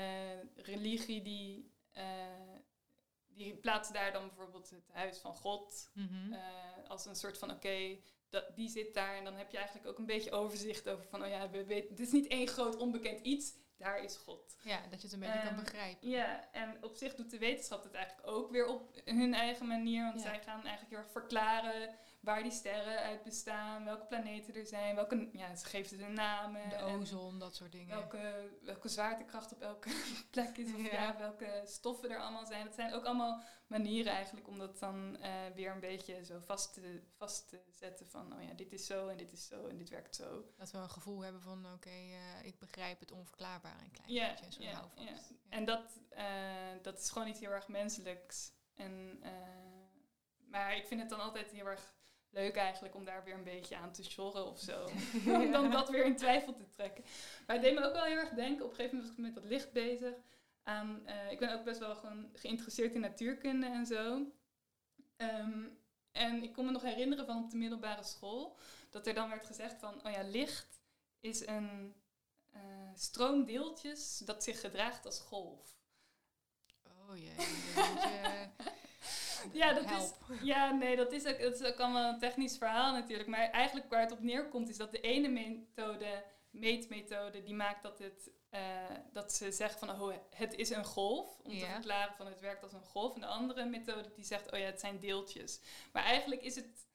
religie 0.56 1.22
die, 1.22 1.72
eh, 1.92 2.04
die 3.26 3.54
plaatst 3.56 3.92
daar 3.92 4.12
dan 4.12 4.26
bijvoorbeeld 4.26 4.70
het 4.70 4.88
huis 4.92 5.18
van 5.18 5.34
God 5.34 5.90
Mhm. 5.94 6.32
eh, 6.32 6.40
als 6.88 7.06
een 7.06 7.16
soort 7.16 7.38
van 7.38 7.50
oké, 7.50 7.96
dat 8.28 8.56
die 8.56 8.68
zit 8.68 8.94
daar 8.94 9.16
en 9.16 9.24
dan 9.24 9.34
heb 9.36 9.50
je 9.50 9.56
eigenlijk 9.56 9.86
ook 9.88 9.98
een 9.98 10.06
beetje 10.06 10.30
overzicht 10.32 10.88
over 10.88 11.04
van 11.04 11.22
oh 11.22 11.28
ja, 11.28 11.50
we 11.50 11.64
weten, 11.64 11.94
dit 11.94 12.06
is 12.06 12.12
niet 12.12 12.26
één 12.26 12.46
groot 12.48 12.76
onbekend 12.76 13.20
iets, 13.20 13.54
daar 13.76 14.02
is 14.04 14.16
God. 14.16 14.56
Ja, 14.62 14.80
dat 14.90 15.00
je 15.00 15.06
het 15.06 15.12
een 15.12 15.20
beetje 15.20 15.42
kan 15.44 15.54
begrijpen. 15.64 16.08
Ja, 16.08 16.52
en 16.52 16.84
op 16.84 16.96
zich 16.96 17.14
doet 17.14 17.30
de 17.30 17.38
wetenschap 17.38 17.82
het 17.84 17.94
eigenlijk 17.94 18.26
ook 18.28 18.50
weer 18.50 18.66
op 18.66 19.00
hun 19.04 19.34
eigen 19.34 19.66
manier. 19.66 20.02
Want 20.02 20.14
Ja. 20.16 20.20
zij 20.22 20.42
gaan 20.42 20.60
eigenlijk 20.64 20.88
heel 20.90 20.98
erg 20.98 21.10
verklaren 21.10 21.94
waar 22.26 22.42
die 22.42 22.52
sterren 22.52 22.98
uit 22.98 23.22
bestaan, 23.22 23.84
welke 23.84 24.06
planeten 24.06 24.54
er 24.54 24.66
zijn, 24.66 24.94
welke, 24.94 25.28
ja, 25.32 25.54
ze 25.54 25.66
geven 25.66 25.98
ze 25.98 26.06
namen. 26.06 26.68
De 26.68 26.82
ozon, 26.82 27.38
dat 27.38 27.54
soort 27.54 27.72
dingen. 27.72 27.96
Welke, 27.96 28.50
welke 28.62 28.88
zwaartekracht 28.88 29.52
op 29.52 29.60
elke 29.60 29.90
plek 30.30 30.56
is, 30.56 30.74
of 30.74 30.82
Ja. 30.82 30.92
ja. 30.92 31.16
welke 31.18 31.62
stoffen 31.64 32.10
er 32.10 32.18
allemaal 32.18 32.46
zijn. 32.46 32.64
Dat 32.64 32.74
zijn 32.74 32.92
ook 32.92 33.04
allemaal 33.04 33.42
manieren 33.66 34.12
eigenlijk 34.12 34.48
om 34.48 34.58
dat 34.58 34.78
dan 34.78 35.16
eh, 35.20 35.32
weer 35.54 35.70
een 35.70 35.80
beetje 35.80 36.24
zo 36.24 36.38
vast 36.40 36.74
te, 36.74 37.02
vast 37.16 37.48
te 37.48 37.60
zetten 37.70 38.06
van, 38.06 38.34
oh 38.34 38.42
ja, 38.42 38.52
dit 38.52 38.72
is 38.72 38.86
zo 38.86 39.08
en 39.08 39.16
dit 39.16 39.32
is 39.32 39.46
zo 39.46 39.66
en 39.66 39.76
dit 39.76 39.88
werkt 39.88 40.16
zo. 40.16 40.44
Dat 40.56 40.70
we 40.70 40.78
een 40.78 40.90
gevoel 40.90 41.20
hebben 41.20 41.42
van, 41.42 41.72
oké, 41.72 41.90
eh, 41.90 42.44
ik 42.44 42.58
begrijp 42.58 43.00
het 43.00 43.12
onverklaarbare 43.12 43.84
een 43.84 43.90
klein 43.90 44.28
beetje. 44.30 44.52
Soort 44.52 44.62
ja. 44.62 44.90
En 45.48 45.64
dat, 45.64 46.00
eh, 46.08 46.24
dat 46.82 46.98
is 46.98 47.10
gewoon 47.10 47.28
iets 47.28 47.40
heel 47.40 47.50
erg 47.50 47.68
menselijks. 47.68 48.52
En, 48.74 49.22
maar 50.50 50.76
ik 50.76 50.86
vind 50.86 51.00
het 51.00 51.10
dan 51.10 51.20
altijd 51.20 51.50
heel 51.50 51.66
erg 51.66 51.95
leuk 52.36 52.56
eigenlijk 52.56 52.94
om 52.94 53.04
daar 53.04 53.24
weer 53.24 53.34
een 53.34 53.44
beetje 53.44 53.76
aan 53.76 53.92
te 53.92 54.04
sjorren 54.04 54.46
of 54.46 54.60
zo. 54.60 54.88
om 55.42 55.50
dan 55.50 55.70
dat 55.70 55.88
weer 55.88 56.04
in 56.04 56.16
twijfel 56.16 56.54
te 56.54 56.68
trekken. 56.68 57.04
Maar 57.46 57.56
het 57.56 57.64
deed 57.64 57.74
me 57.74 57.86
ook 57.86 57.92
wel 57.92 58.04
heel 58.04 58.16
erg 58.16 58.30
denken, 58.30 58.64
op 58.64 58.70
een 58.70 58.76
gegeven 58.76 58.96
moment 58.96 59.16
was 59.16 59.26
ik 59.26 59.34
met 59.34 59.42
dat 59.42 59.50
licht 59.52 59.72
bezig. 59.72 60.14
Aan, 60.62 61.06
eh, 61.06 61.30
ik 61.30 61.38
ben 61.38 61.54
ook 61.58 61.64
best 61.64 61.78
wel 61.78 61.94
gewoon 61.94 62.30
geïnteresseerd 62.32 62.94
in 62.94 63.00
natuurkunde 63.00 63.66
en 63.66 63.86
zo. 63.86 64.32
Ehm, 65.16 65.62
en 66.12 66.42
ik 66.42 66.52
kon 66.52 66.64
me 66.64 66.70
nog 66.70 66.82
herinneren 66.82 67.26
van 67.26 67.44
op 67.44 67.50
de 67.50 67.56
middelbare 67.56 68.02
school, 68.02 68.56
dat 68.90 69.06
er 69.06 69.14
dan 69.14 69.28
werd 69.28 69.46
gezegd 69.46 69.80
van, 69.80 70.06
oh 70.06 70.12
ja, 70.12 70.22
licht 70.22 70.80
is 71.20 71.46
een 71.46 71.94
eh, 72.52 72.60
stroom 72.94 73.44
deeltjes 73.44 74.18
dat 74.18 74.44
zich 74.44 74.60
gedraagt 74.60 75.06
als 75.06 75.20
golf. 75.20 75.76
Oh 76.84 77.16
jee, 77.16 77.34
Ja, 79.52 79.72
dat 79.72 79.90
is, 79.90 80.12
ja, 80.42 80.72
nee, 80.72 80.96
dat 80.96 81.12
is, 81.12 81.26
ook, 81.26 81.40
dat 81.40 81.60
is 81.60 81.66
ook 81.66 81.80
allemaal 81.80 82.12
een 82.12 82.18
technisch 82.18 82.58
verhaal 82.58 82.92
natuurlijk. 82.92 83.28
Maar 83.28 83.50
eigenlijk 83.50 83.90
waar 83.90 84.00
het 84.00 84.12
op 84.12 84.20
neerkomt 84.20 84.68
is 84.68 84.76
dat 84.76 84.90
de 84.90 85.00
ene 85.00 85.28
methode, 85.28 86.24
meetmethode, 86.50 87.42
die 87.42 87.54
maakt 87.54 87.82
dat, 87.82 87.98
het, 87.98 88.30
eh, 88.50 88.60
dat 89.12 89.32
ze 89.32 89.52
zeggen 89.52 89.78
van 89.78 90.00
oh, 90.00 90.14
het 90.30 90.54
is 90.54 90.70
een 90.70 90.84
golf. 90.84 91.38
Om 91.42 91.58
te 91.58 91.66
verklaren 91.66 92.14
van 92.14 92.26
het 92.26 92.40
werkt 92.40 92.62
als 92.62 92.72
een 92.72 92.84
golf. 92.84 93.14
En 93.14 93.20
de 93.20 93.26
andere 93.26 93.64
methode 93.64 94.12
die 94.14 94.24
zegt 94.24 94.52
oh 94.52 94.58
ja, 94.58 94.64
het 94.64 94.80
zijn 94.80 95.00
deeltjes. 95.00 95.60
Maar 95.92 96.04
eigenlijk 96.04 96.42
is 96.42 96.56
het 96.56 96.85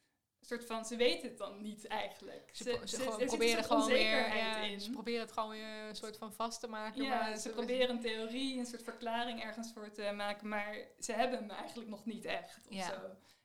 soort 0.58 0.66
van, 0.66 0.86
ze 0.86 0.96
weten 0.96 1.30
het 1.30 1.38
dan 1.38 1.62
niet 1.62 1.88
eigenlijk. 1.88 2.50
Ze, 2.54 2.64
Ze- 2.64 2.88
ze 2.88 3.04
er 3.20 3.26
proberen 3.26 3.64
gewoon 3.64 3.88
weer, 3.88 4.36
ja, 4.36 4.58
in. 4.58 4.82
ze 4.82 4.90
proberen 4.92 5.20
het 5.22 5.32
gewoon 5.32 5.50
weer 5.50 5.88
een 5.90 5.96
soort 5.96 6.18
van 6.18 6.34
vast 6.34 6.60
te 6.60 6.68
maken. 6.68 7.04
Ja, 7.04 7.20
maar 7.20 7.38
ze 7.38 7.50
proberen 7.50 7.90
een 7.90 8.02
theorie, 8.02 8.60
een 8.60 8.66
soort 8.66 8.84
verklaring 8.84 9.44
ergens 9.44 9.74
voor 9.74 9.92
te 9.92 10.12
maken, 10.16 10.48
maar 10.48 10.76
ze 11.00 11.14
hebben 11.14 11.40
hem 11.40 11.50
eigenlijk 11.50 11.90
nog 11.90 12.06
niet 12.06 12.26
echt. 12.26 12.68
Of 12.70 12.76
Ja. 12.76 12.88
zo. 12.88 12.94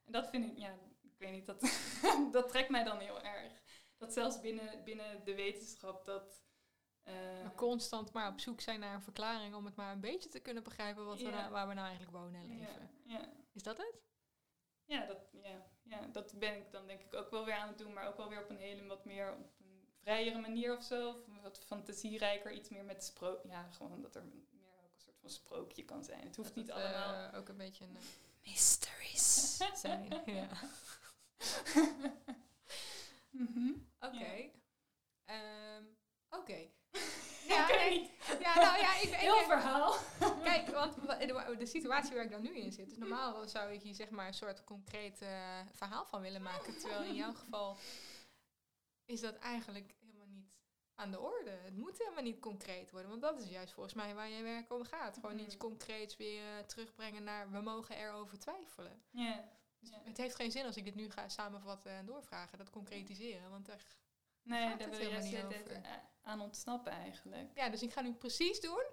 En 0.04 0.12
dat 0.12 0.28
vind 0.28 0.44
ik, 0.52 0.58
ja, 0.58 0.70
ik 1.02 1.14
weet 1.18 1.32
niet, 1.32 1.46
dat, 1.46 1.60
dat 2.32 2.48
trekt 2.48 2.68
mij 2.70 2.84
dan 2.84 2.98
heel 2.98 3.20
erg. 3.22 3.52
Dat 3.98 4.12
zelfs 4.12 4.40
binnen, 4.40 4.84
binnen 4.84 5.24
de 5.24 5.34
wetenschap 5.34 6.04
dat. 6.04 6.44
eh, 7.02 7.14
we 7.42 7.54
constant 7.54 8.12
maar 8.12 8.30
op 8.32 8.40
zoek 8.40 8.60
zijn 8.60 8.80
naar 8.80 8.94
een 8.94 9.02
verklaring 9.02 9.54
om 9.54 9.64
het 9.64 9.76
maar 9.76 9.92
een 9.92 10.00
beetje 10.00 10.28
te 10.28 10.40
kunnen 10.40 10.62
begrijpen 10.62 11.04
wat 11.04 11.20
we 11.20 11.30
nou- 11.30 11.50
waar 11.50 11.68
we 11.68 11.74
nou 11.74 11.86
eigenlijk 11.86 12.16
wonen 12.16 12.40
en 12.40 12.46
leven. 12.46 12.90
Is 13.52 13.62
dat 13.62 13.76
het? 13.76 14.05
Ja, 14.86 15.06
dat, 15.06 15.18
ja, 15.42 15.66
ja, 15.82 16.00
dat 16.12 16.38
ben 16.38 16.56
ik 16.56 16.70
dan 16.70 16.86
denk 16.86 17.00
ik 17.02 17.14
ook 17.14 17.30
wel 17.30 17.44
weer 17.44 17.54
aan 17.54 17.68
het 17.68 17.78
doen, 17.78 17.92
maar 17.92 18.08
ook 18.08 18.16
wel 18.16 18.28
weer 18.28 18.42
op 18.42 18.50
een 18.50 18.58
hele 18.58 18.86
wat 18.86 19.04
meer 19.04 19.32
op 19.32 19.38
een 19.60 19.88
vrijere 20.02 20.38
manier 20.38 20.76
of 20.76 20.82
zo. 20.84 21.08
Of 21.08 21.16
wat 21.42 21.64
fantasierijker, 21.66 22.52
iets 22.52 22.68
meer 22.68 22.84
met 22.84 23.04
sprook. 23.04 23.40
Ja, 23.44 23.68
gewoon 23.70 24.02
dat 24.02 24.14
er 24.16 24.24
meer 24.24 24.74
ook 24.84 24.92
een 24.94 25.00
soort 25.00 25.18
van 25.20 25.30
sprookje 25.30 25.84
kan 25.84 26.04
zijn. 26.04 26.20
Het 26.26 26.36
hoeft 26.36 26.48
Dat 26.48 26.56
niet 26.56 26.66
het, 26.66 26.76
eh, 26.76 27.06
allemaal. 27.06 27.32
ook 27.34 27.48
een 27.48 27.56
beetje 27.56 27.84
een 27.84 27.96
Mysteries. 28.44 29.56
zijn. 29.74 30.22
ja. 30.26 30.48
Oké. 34.00 34.50
Oké. 36.30 36.58
Ja, 37.48 37.66
nee. 37.66 38.10
Ja, 38.40 38.54
nou 38.54 38.78
ja, 38.78 38.94
ik, 38.96 39.02
ik, 39.02 39.14
Heel 39.14 39.42
verhaal. 39.44 39.95
De, 41.54 41.66
situatie 41.66 42.14
waar 42.14 42.24
ik 42.24 42.30
dan 42.30 42.42
nu 42.42 42.56
in 42.56 42.72
zit, 42.72 42.88
dus 42.88 42.98
normaal 42.98 43.48
zou 43.48 43.72
ik 43.72 43.82
hier 43.82 43.94
zeg 43.94 44.10
maar 44.10 44.26
een 44.26 44.34
soort 44.34 44.64
concreet 44.64 45.20
eh, 45.22 45.60
verhaal 45.72 46.06
van 46.06 46.20
willen 46.20 46.42
maken. 46.42 46.78
Terwijl 46.78 47.02
in 47.02 47.14
jouw 47.14 47.32
geval 47.32 47.76
is 49.04 49.20
dat 49.20 49.36
eigenlijk 49.36 49.94
helemaal 50.00 50.26
niet 50.26 50.50
aan 50.94 51.10
de 51.10 51.20
orde. 51.20 51.50
Het 51.50 51.76
moet 51.76 51.98
helemaal 51.98 52.22
niet 52.22 52.40
concreet 52.40 52.90
worden, 52.90 53.10
want 53.10 53.22
dat 53.22 53.40
is 53.40 53.48
juist 53.48 53.72
volgens 53.72 53.94
mij 53.94 54.14
waar 54.14 54.28
je 54.28 54.42
werk 54.42 54.72
om 54.72 54.84
gaat. 54.84 55.14
Gewoon 55.14 55.34
Mhm. 55.34 55.44
iets 55.44 55.56
concreets 55.56 56.16
weer 56.16 56.42
eh, 56.58 56.64
terugbrengen 56.64 57.24
naar 57.24 57.50
we 57.50 57.60
mogen 57.60 57.96
erover 57.96 58.38
twijfelen. 58.38 59.02
Ja. 59.10 59.44
Dus. 59.80 59.90
Het 60.04 60.16
heeft 60.16 60.34
geen 60.34 60.50
zin 60.50 60.64
als 60.64 60.76
ik 60.76 60.84
dit 60.84 60.94
nu 60.94 61.10
ga 61.10 61.28
samenvatten 61.28 61.90
en 61.92 62.06
doorvragen, 62.06 62.58
dat 62.58 62.70
concretiseren. 62.70 63.50
Want 63.50 63.68
er, 63.68 63.82
Nee, 64.42 64.76
daar 64.76 64.90
wil 64.90 65.00
je 65.00 65.08
juist 65.08 65.32
niet 65.32 65.66
de 65.66 65.80
aan 66.22 66.40
ontsnappen 66.40 66.92
eigenlijk. 66.92 67.50
ja, 67.54 67.68
dus 67.68 67.82
ik 67.82 67.92
ga 67.92 68.00
nu 68.00 68.12
precies 68.12 68.60
doen 68.60 68.84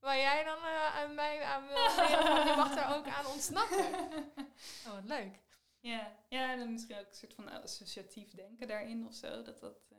Waar 0.00 0.16
jij 0.16 0.44
dan 0.44 0.56
eh, 0.58 0.96
aan 0.96 1.14
mij 1.14 1.42
aan 1.42 1.66
wil 1.66 1.76
je 1.76 2.54
mag 2.56 2.76
er 2.76 2.96
ook 2.96 3.06
aan 3.06 3.26
ontsnappen. 3.26 3.86
Oh, 4.86 4.94
wat 4.94 5.04
leuk. 5.04 5.40
Ja, 5.80 6.16
ja 6.28 6.56
dan 6.56 6.72
misschien 6.72 6.96
ook 6.98 7.06
een 7.08 7.14
soort 7.14 7.34
van 7.34 7.48
associatief 7.62 8.30
denken 8.34 8.66
daarin 8.68 9.06
of 9.06 9.14
zo. 9.14 9.42
Dat 9.42 9.60
dat... 9.60 9.86
eh, 9.90 9.96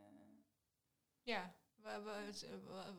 Ja, 1.24 1.56
we, 1.76 2.02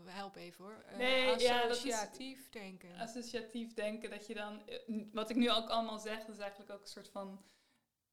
we, 0.05 0.11
helpen 0.11 0.41
even 0.41 0.65
hoor. 0.65 0.83
Eh, 0.87 0.97
Nee, 0.97 1.39
ja, 1.39 1.63
dat 1.63 1.71
is- 1.71 1.77
associatief 1.77 2.49
denken. 2.49 2.99
associatief 2.99 3.75
denken 3.75 4.11
dat 4.11 4.27
je 4.27 4.35
dan, 4.35 4.67
eh, 4.69 4.79
wat 5.13 5.31
ik 5.31 5.37
nu 5.37 5.51
ook 5.51 5.69
allemaal 5.69 5.99
zeg, 5.99 6.19
dat 6.25 6.35
is 6.35 6.41
eigenlijk 6.41 6.71
ook 6.71 6.81
een 6.81 6.87
soort 6.87 7.09
van, 7.11 7.45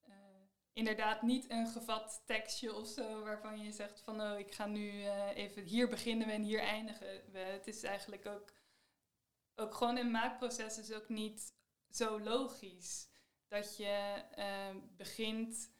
eh, 0.03 0.13
inderdaad 0.73 1.21
niet 1.21 1.49
een 1.49 1.67
gevat 1.67 2.21
tekstje 2.25 2.73
of 2.75 2.87
zo, 2.87 3.23
waarvan 3.23 3.59
je 3.59 3.71
zegt 3.71 4.01
van, 4.01 4.21
oh, 4.21 4.39
ik 4.39 4.53
ga 4.53 4.65
nu 4.65 5.03
eh, 5.03 5.35
even, 5.35 5.63
hier 5.63 5.89
beginnen 5.89 6.27
we 6.27 6.33
en 6.33 6.41
hier 6.43 6.61
eindigen 6.61 7.31
we. 7.31 7.39
Het 7.39 7.67
is 7.67 7.83
eigenlijk 7.83 8.25
ook, 8.25 8.53
ook 9.57 9.75
gewoon 9.75 9.97
een 9.97 10.11
maakproces 10.11 10.77
is 10.77 10.93
ook 10.93 11.09
niet 11.09 11.53
zo 11.89 12.19
logisch. 12.19 13.09
Dat 13.47 13.77
je 13.77 14.23
eh, 14.35 14.75
begint 14.97 15.71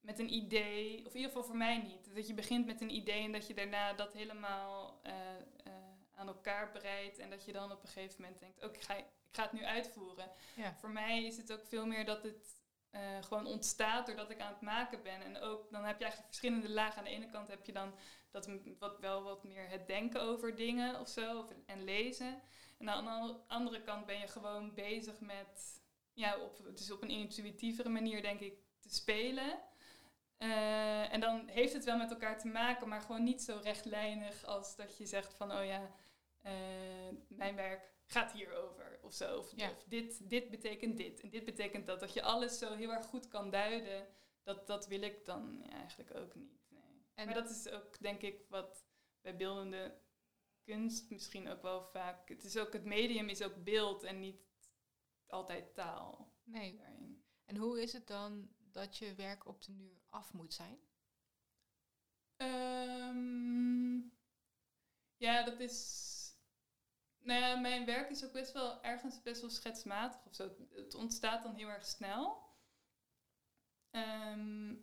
met 0.00 0.18
een 0.18 0.32
idee, 0.32 1.06
of 1.06 1.12
in 1.12 1.16
ieder 1.16 1.32
geval 1.32 1.44
voor 1.44 1.56
mij 1.56 1.78
niet, 1.78 2.14
dat 2.14 2.26
je 2.26 2.34
begint 2.34 2.66
met 2.66 2.80
een 2.80 2.94
idee 2.94 3.24
en 3.24 3.32
dat 3.32 3.46
je 3.46 3.54
daarna 3.54 3.92
dat 3.92 4.12
helemaal 4.12 5.00
eh, 5.02 5.36
eh, 5.64 5.72
aan 6.14 6.26
elkaar 6.26 6.70
breidt 6.70 7.18
en 7.18 7.30
dat 7.30 7.44
je 7.44 7.52
dan 7.52 7.72
op 7.72 7.82
een 7.82 7.88
gegeven 7.88 8.22
moment 8.22 8.40
denkt, 8.40 8.64
oké, 8.64 8.76
ik, 8.76 8.82
ga, 8.82 8.96
ik 8.96 9.06
ga 9.30 9.42
het 9.42 9.52
nu 9.52 9.64
uitvoeren. 9.64 10.30
Ja. 10.56 10.74
Voor 10.74 10.90
mij 10.90 11.24
is 11.24 11.36
het 11.36 11.52
ook 11.52 11.66
veel 11.66 11.86
meer 11.86 12.04
dat 12.04 12.22
het 12.22 12.56
gewoon 13.20 13.46
ontstaat 13.46 14.06
doordat 14.06 14.30
ik 14.30 14.40
aan 14.40 14.52
het 14.52 14.60
maken 14.60 15.02
ben. 15.02 15.22
En 15.22 15.40
ook, 15.40 15.70
dan 15.70 15.84
heb 15.84 15.98
je 15.98 16.04
eigenlijk 16.04 16.34
verschillende 16.34 16.70
lagen. 16.70 16.98
Aan 16.98 17.04
de 17.04 17.10
ene 17.10 17.30
kant 17.30 17.48
heb 17.48 17.64
je 17.64 17.72
dan 17.72 17.94
dat 18.30 18.48
wat, 18.78 18.98
wel 18.98 19.22
wat 19.22 19.44
meer 19.44 19.68
het 19.68 19.86
denken 19.86 20.22
over 20.22 20.56
dingen 20.56 21.00
of 21.00 21.08
zo, 21.08 21.38
of, 21.38 21.52
en 21.66 21.84
lezen. 21.84 22.42
En 22.78 22.88
aan 22.88 23.26
de 23.26 23.34
andere 23.46 23.82
kant 23.82 24.06
ben 24.06 24.18
je 24.18 24.26
gewoon 24.28 24.74
bezig 24.74 25.20
met, 25.20 25.82
ja, 26.12 26.38
op, 26.38 26.60
dus 26.76 26.90
op 26.90 27.02
een 27.02 27.08
intuïtievere 27.10 27.88
manier 27.88 28.22
denk 28.22 28.40
ik, 28.40 28.58
te 28.80 28.94
spelen. 28.94 29.58
Eh, 30.36 31.12
en 31.12 31.20
dan 31.20 31.48
heeft 31.48 31.72
het 31.72 31.84
wel 31.84 31.96
met 31.96 32.10
elkaar 32.10 32.38
te 32.38 32.48
maken, 32.48 32.88
maar 32.88 33.00
gewoon 33.00 33.22
niet 33.24 33.42
zo 33.42 33.60
rechtlijnig 33.62 34.44
als 34.44 34.76
dat 34.76 34.96
je 34.96 35.06
zegt 35.06 35.34
van, 35.34 35.52
oh 35.52 35.64
ja, 35.64 35.94
eh, 36.42 36.52
mijn 37.28 37.54
werk 37.56 37.96
gaat 38.06 38.32
hierover 38.32 38.98
of 39.02 39.12
zo. 39.14 39.38
Of, 39.38 39.52
Ja. 39.56 39.70
of 39.70 39.84
dit, 39.84 40.28
dit 40.30 40.50
betekent 40.50 40.96
dit 40.96 41.20
en 41.20 41.30
dit 41.30 41.44
betekent 41.44 41.86
dat. 41.86 42.00
Dat 42.00 42.12
je 42.12 42.22
alles 42.22 42.58
zo 42.58 42.74
heel 42.74 42.92
erg 42.92 43.06
goed 43.06 43.28
kan 43.28 43.50
duiden, 43.50 44.06
dat, 44.42 44.66
dat 44.66 44.86
wil 44.86 45.02
ik 45.02 45.24
dan 45.24 45.60
ja, 45.64 45.70
eigenlijk 45.76 46.14
ook 46.14 46.34
niet. 46.34 46.66
Nee. 46.68 47.06
En- 47.14 47.24
maar 47.26 47.34
dat 47.34 47.50
is 47.50 47.68
ook, 47.68 48.00
denk 48.00 48.22
ik, 48.22 48.44
wat 48.48 48.86
bij 49.20 49.36
beeldende 49.36 49.98
kunst 50.68 51.10
misschien 51.10 51.48
ook 51.48 51.62
wel 51.62 51.84
vaak... 51.84 52.28
Het, 52.28 52.44
is 52.44 52.56
ook, 52.56 52.72
het 52.72 52.84
medium 52.84 53.28
is 53.28 53.42
ook 53.42 53.64
beeld 53.64 54.02
en 54.02 54.18
niet 54.20 54.40
altijd 55.26 55.74
taal 55.74 56.32
Nee. 56.44 56.76
daarin. 56.76 57.24
En 57.44 57.56
hoe 57.56 57.82
is 57.82 57.92
het 57.92 58.06
dan 58.06 58.48
dat 58.58 58.96
je 58.96 59.14
werk 59.14 59.46
op 59.46 59.62
de 59.62 59.72
nu 59.72 60.00
af 60.08 60.32
moet 60.32 60.54
zijn? 60.54 60.78
Ehm, 62.36 63.98
ja, 65.16 65.42
dat 65.44 65.60
is. 65.60 66.06
Nou 67.18 67.40
ja, 67.40 67.56
mijn 67.56 67.84
werk 67.86 68.10
is 68.10 68.24
ook 68.24 68.32
best 68.32 68.52
wel 68.52 68.82
ergens 68.82 69.22
best 69.22 69.40
wel 69.40 69.50
schetsmatig 69.50 70.26
of 70.26 70.34
zo. 70.34 70.42
Het- 70.48 70.70
Het 70.74 70.94
ontstaat 70.94 71.42
dan 71.42 71.54
heel 71.54 71.68
erg 71.68 71.86
snel. 71.86 72.46
Ehm, 73.90 74.76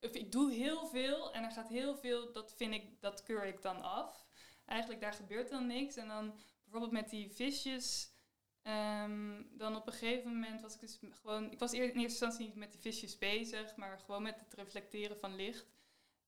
of 0.00 0.10
ik 0.12 0.32
doe 0.32 0.52
heel 0.52 0.86
veel 0.86 1.32
en 1.34 1.44
er 1.44 1.50
gaat 1.50 1.68
heel 1.68 1.96
veel, 1.96 2.32
dat 2.32 2.54
vind 2.54 2.74
ik, 2.74 3.00
dat 3.00 3.22
keur 3.22 3.44
ik 3.44 3.62
dan 3.62 3.82
af. 3.82 4.28
Eigenlijk 4.70 5.00
daar 5.00 5.12
gebeurt 5.12 5.50
dan 5.50 5.66
niks. 5.66 5.96
En 5.96 6.08
dan 6.08 6.34
bijvoorbeeld 6.62 6.92
met 6.92 7.10
die 7.10 7.30
visjes. 7.30 8.08
ehm, 8.62 9.42
dan 9.50 9.76
op 9.76 9.86
een 9.86 9.92
gegeven 9.92 10.32
moment 10.32 10.60
was 10.60 10.74
ik 10.74 10.80
dus 10.80 10.98
gewoon. 11.10 11.50
Ik 11.50 11.58
was 11.58 11.72
in 11.72 11.80
eerste 11.80 11.98
instantie 11.98 12.46
niet 12.46 12.54
met 12.54 12.72
die 12.72 12.80
visjes 12.80 13.18
bezig, 13.18 13.76
maar 13.76 13.98
gewoon 13.98 14.22
met 14.22 14.40
het 14.40 14.54
reflecteren 14.54 15.18
van 15.18 15.34
licht. 15.36 15.66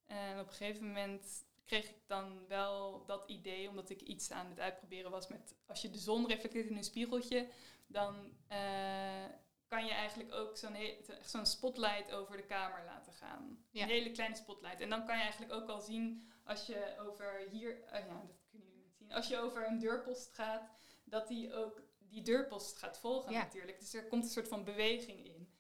En 0.07 0.41
op 0.41 0.47
een 0.47 0.55
gegeven 0.55 0.87
moment 0.87 1.45
kreeg 1.65 1.89
ik 1.89 2.07
dan 2.07 2.47
wel 2.49 3.05
dat 3.07 3.29
idee, 3.29 3.69
omdat 3.69 3.91
ik 3.91 4.01
iets 4.01 4.31
aan 4.31 4.49
het 4.49 4.61
uitproberen 4.61 5.11
was 5.11 5.29
met 5.29 5.55
als 5.67 5.83
je 5.83 5.91
de 5.91 5.99
zon 5.99 6.27
reflecteert 6.27 6.69
in 6.69 6.77
een 6.77 6.85
spiegeltje, 6.85 7.49
dan 7.87 8.33
eh, 8.49 9.25
kan 9.67 9.85
je 9.85 9.93
eigenlijk 9.93 10.35
ook 10.35 10.57
zo'n 10.57 10.77
zo'n 11.25 11.47
spotlight 11.47 12.13
over 12.13 12.37
de 12.37 12.47
kamer 12.47 12.85
laten 12.85 13.13
gaan. 13.13 13.65
Ja. 13.71 13.83
Een 13.83 13.89
hele 13.89 14.11
kleine 14.11 14.37
spotlight. 14.37 14.81
En 14.81 14.91
dan 14.91 15.05
kan 15.07 15.17
je 15.17 15.23
eigenlijk 15.23 15.53
ook 15.53 15.69
al 15.69 15.81
zien 15.81 16.32
als 16.53 16.67
je 16.67 16.95
over 16.99 17.47
hier, 17.51 17.85
eh, 17.85 18.07
ja, 18.07 18.23
dat 18.27 18.47
kunnen 18.51 18.69
jullie 18.69 18.83
niet 18.85 18.97
zien, 18.97 19.13
als 19.13 19.29
je 19.29 19.39
over 19.39 19.67
een 19.67 19.79
deurpost 19.79 20.33
gaat, 20.35 20.71
dat 21.05 21.29
die 21.29 21.55
ook 21.55 21.83
die 21.99 22.23
deurpost 22.23 22.77
gaat 22.79 22.99
volgen 22.99 23.33
Ja. 23.33 23.43
natuurlijk. 23.43 23.81
Dus 23.81 23.95
er 23.95 24.07
komt 24.09 24.25
een 24.25 24.31
soort 24.31 24.49
van 24.49 24.65
beweging 24.65 25.25
in. 25.25 25.53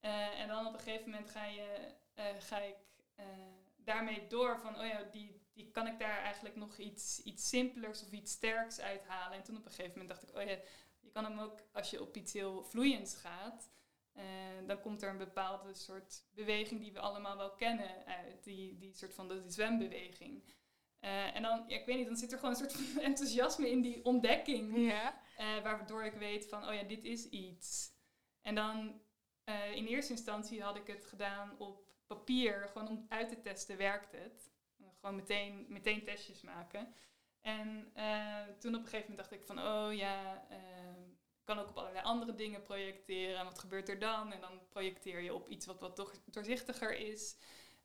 Eh, 0.00 0.40
en 0.40 0.48
dan 0.48 0.66
op 0.66 0.72
een 0.72 0.80
gegeven 0.80 1.10
moment 1.10 1.30
ga, 1.30 1.44
je, 1.44 1.94
eh, 2.14 2.24
ga 2.38 2.58
ik 2.58 2.76
eh, 3.14 3.26
daarmee 3.76 4.26
door 4.26 4.58
van, 4.60 4.80
oh 4.80 4.86
ja, 4.86 5.02
die, 5.02 5.46
die 5.52 5.70
kan 5.70 5.86
ik 5.86 5.98
daar 5.98 6.18
eigenlijk 6.18 6.56
nog 6.56 6.76
iets, 6.76 7.22
iets 7.22 7.48
simpelers 7.48 8.02
of 8.02 8.10
iets 8.10 8.32
sterks 8.32 8.80
uithalen. 8.80 9.36
En 9.36 9.44
toen 9.44 9.56
op 9.56 9.64
een 9.64 9.70
gegeven 9.70 9.98
moment 9.98 10.08
dacht 10.08 10.22
ik, 10.22 10.36
oh 10.36 10.42
ja, 10.42 10.58
je 11.00 11.10
kan 11.10 11.24
hem 11.24 11.38
ook, 11.38 11.60
als 11.72 11.90
je 11.90 12.00
op 12.02 12.16
iets 12.16 12.32
heel 12.32 12.64
vloeiends 12.64 13.14
gaat, 13.14 13.70
eh, 14.18 14.66
dan 14.66 14.80
komt 14.80 15.02
er 15.02 15.10
een 15.10 15.18
bepaalde 15.18 15.74
soort 15.74 16.24
beweging 16.34 16.80
die 16.80 16.92
we 16.92 17.00
allemaal 17.00 17.36
wel 17.36 17.54
kennen 17.54 18.06
uit, 18.06 18.44
die, 18.44 18.76
die 18.78 18.94
soort 18.94 19.14
van 19.14 19.28
de 19.28 19.44
zwembeweging. 19.46 20.42
Eh, 20.98 21.36
en 21.36 21.42
dan, 21.42 21.64
ja, 21.66 21.76
ik 21.76 21.86
weet 21.86 21.96
niet, 21.96 22.06
dan 22.06 22.16
zit 22.16 22.32
er 22.32 22.38
gewoon 22.38 22.54
een 22.54 22.60
soort 22.60 22.72
van 22.72 23.02
enthousiasme 23.10 23.70
in 23.70 23.80
die 23.80 24.04
ontdekking. 24.04 24.88
Ja. 24.88 25.22
Eh, 25.36 25.62
waardoor 25.62 26.04
ik 26.04 26.12
weet 26.12 26.48
van, 26.48 26.68
oh 26.68 26.74
ja, 26.74 26.82
dit 26.82 27.04
is 27.04 27.28
iets. 27.28 27.96
En 28.42 28.54
dan 28.54 29.00
in 29.74 29.86
eerste 29.86 30.12
instantie 30.12 30.62
had 30.62 30.76
ik 30.76 30.86
het 30.86 31.06
gedaan 31.06 31.58
op 31.58 31.82
papier, 32.06 32.68
gewoon 32.68 32.88
om 32.88 33.06
uit 33.08 33.28
te 33.28 33.40
testen, 33.40 33.76
werkt 33.76 34.12
het? 34.12 34.52
Gewoon 35.00 35.16
meteen, 35.16 35.66
meteen 35.68 36.04
testjes 36.04 36.42
maken. 36.42 36.94
En 37.40 37.92
toen 38.58 38.74
op 38.74 38.80
een 38.80 38.88
gegeven 38.88 39.10
moment 39.10 39.16
dacht 39.16 39.32
ik 39.32 39.46
van, 39.46 39.58
oh 39.58 39.94
ja, 39.94 40.46
kan 41.48 41.58
ook 41.58 41.68
op 41.68 41.76
allerlei 41.78 42.04
andere 42.04 42.34
dingen 42.34 42.62
projecteren. 42.62 43.38
En 43.38 43.44
wat 43.44 43.58
gebeurt 43.58 43.88
er 43.88 43.98
dan? 43.98 44.32
En 44.32 44.40
dan 44.40 44.60
projecteer 44.68 45.20
je 45.20 45.34
op 45.34 45.48
iets 45.48 45.66
wat 45.66 45.80
wat 45.80 45.96
toch 45.96 46.12
doorzichtiger 46.24 46.96
is. 46.96 47.36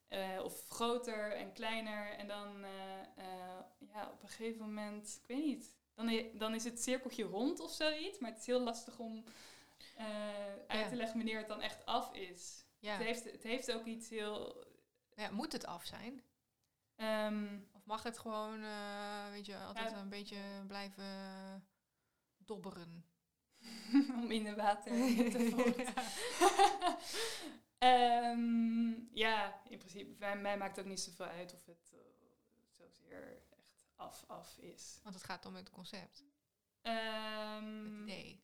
eh, 0.07 0.39
of 0.43 0.67
groter 0.69 1.31
en 1.31 1.53
kleiner. 1.53 2.13
En 2.17 2.27
dan, 2.27 2.63
eh, 2.63 2.99
eh, 3.17 3.59
ja, 3.93 4.09
op 4.11 4.23
een 4.23 4.29
gegeven 4.29 4.65
moment, 4.65 5.19
ik 5.21 5.27
weet 5.27 5.45
niet, 5.45 5.75
dan, 5.95 6.29
dan 6.33 6.55
is 6.55 6.63
het 6.63 6.81
cirkeltje 6.81 7.23
rond 7.23 7.59
of 7.59 7.71
zoiets. 7.71 8.19
Maar 8.19 8.29
het 8.31 8.39
is 8.39 8.45
heel 8.45 8.59
lastig 8.61 8.99
om 8.99 9.23
uit 10.67 10.79
Ja. 10.79 10.87
te 10.89 10.95
leggen 10.95 11.17
wanneer 11.17 11.37
het 11.37 11.47
dan 11.47 11.61
echt 11.61 11.85
af 11.85 12.13
is. 12.13 12.65
Ja. 12.79 12.91
Het, 12.97 13.03
heeft, 13.05 13.23
het 13.31 13.43
heeft 13.43 13.71
ook 13.71 13.85
iets 13.85 14.09
heel... 14.09 14.65
ja. 15.15 15.31
Moet 15.31 15.51
het 15.51 15.65
af 15.65 15.85
zijn? 15.85 16.23
ehm, 16.95 17.59
Of 17.71 17.85
mag 17.85 18.03
het 18.03 18.17
gewoon, 18.19 18.59
weet 19.31 19.45
je, 19.45 19.57
altijd 19.57 19.91
een 19.91 20.09
beetje 20.09 20.63
blijven 20.67 21.05
dobberen? 22.37 23.05
om 24.21 24.31
in 24.31 24.43
de 24.43 24.55
water 24.55 24.91
te 25.31 25.47
volgen. 25.51 25.93
Ehm, 27.77 29.15
ja, 29.17 29.61
in 29.69 29.77
principe, 29.77 30.11
bij 30.11 30.37
mij 30.37 30.57
maakt 30.57 30.75
het 30.75 30.85
ook 30.85 30.91
niet 30.91 30.99
zoveel 30.99 31.25
uit 31.25 31.53
of 31.53 31.65
het 31.65 31.93
eh, 31.93 31.99
zozeer 32.77 33.35
echt 33.35 33.55
af, 33.95 34.23
af 34.27 34.57
is. 34.57 34.99
Want 35.03 35.15
het 35.15 35.23
gaat 35.23 35.45
om 35.45 35.55
het 35.55 35.69
concept, 35.69 36.23
Ehm, 36.81 37.83
het 37.83 38.01
idee. 38.01 38.43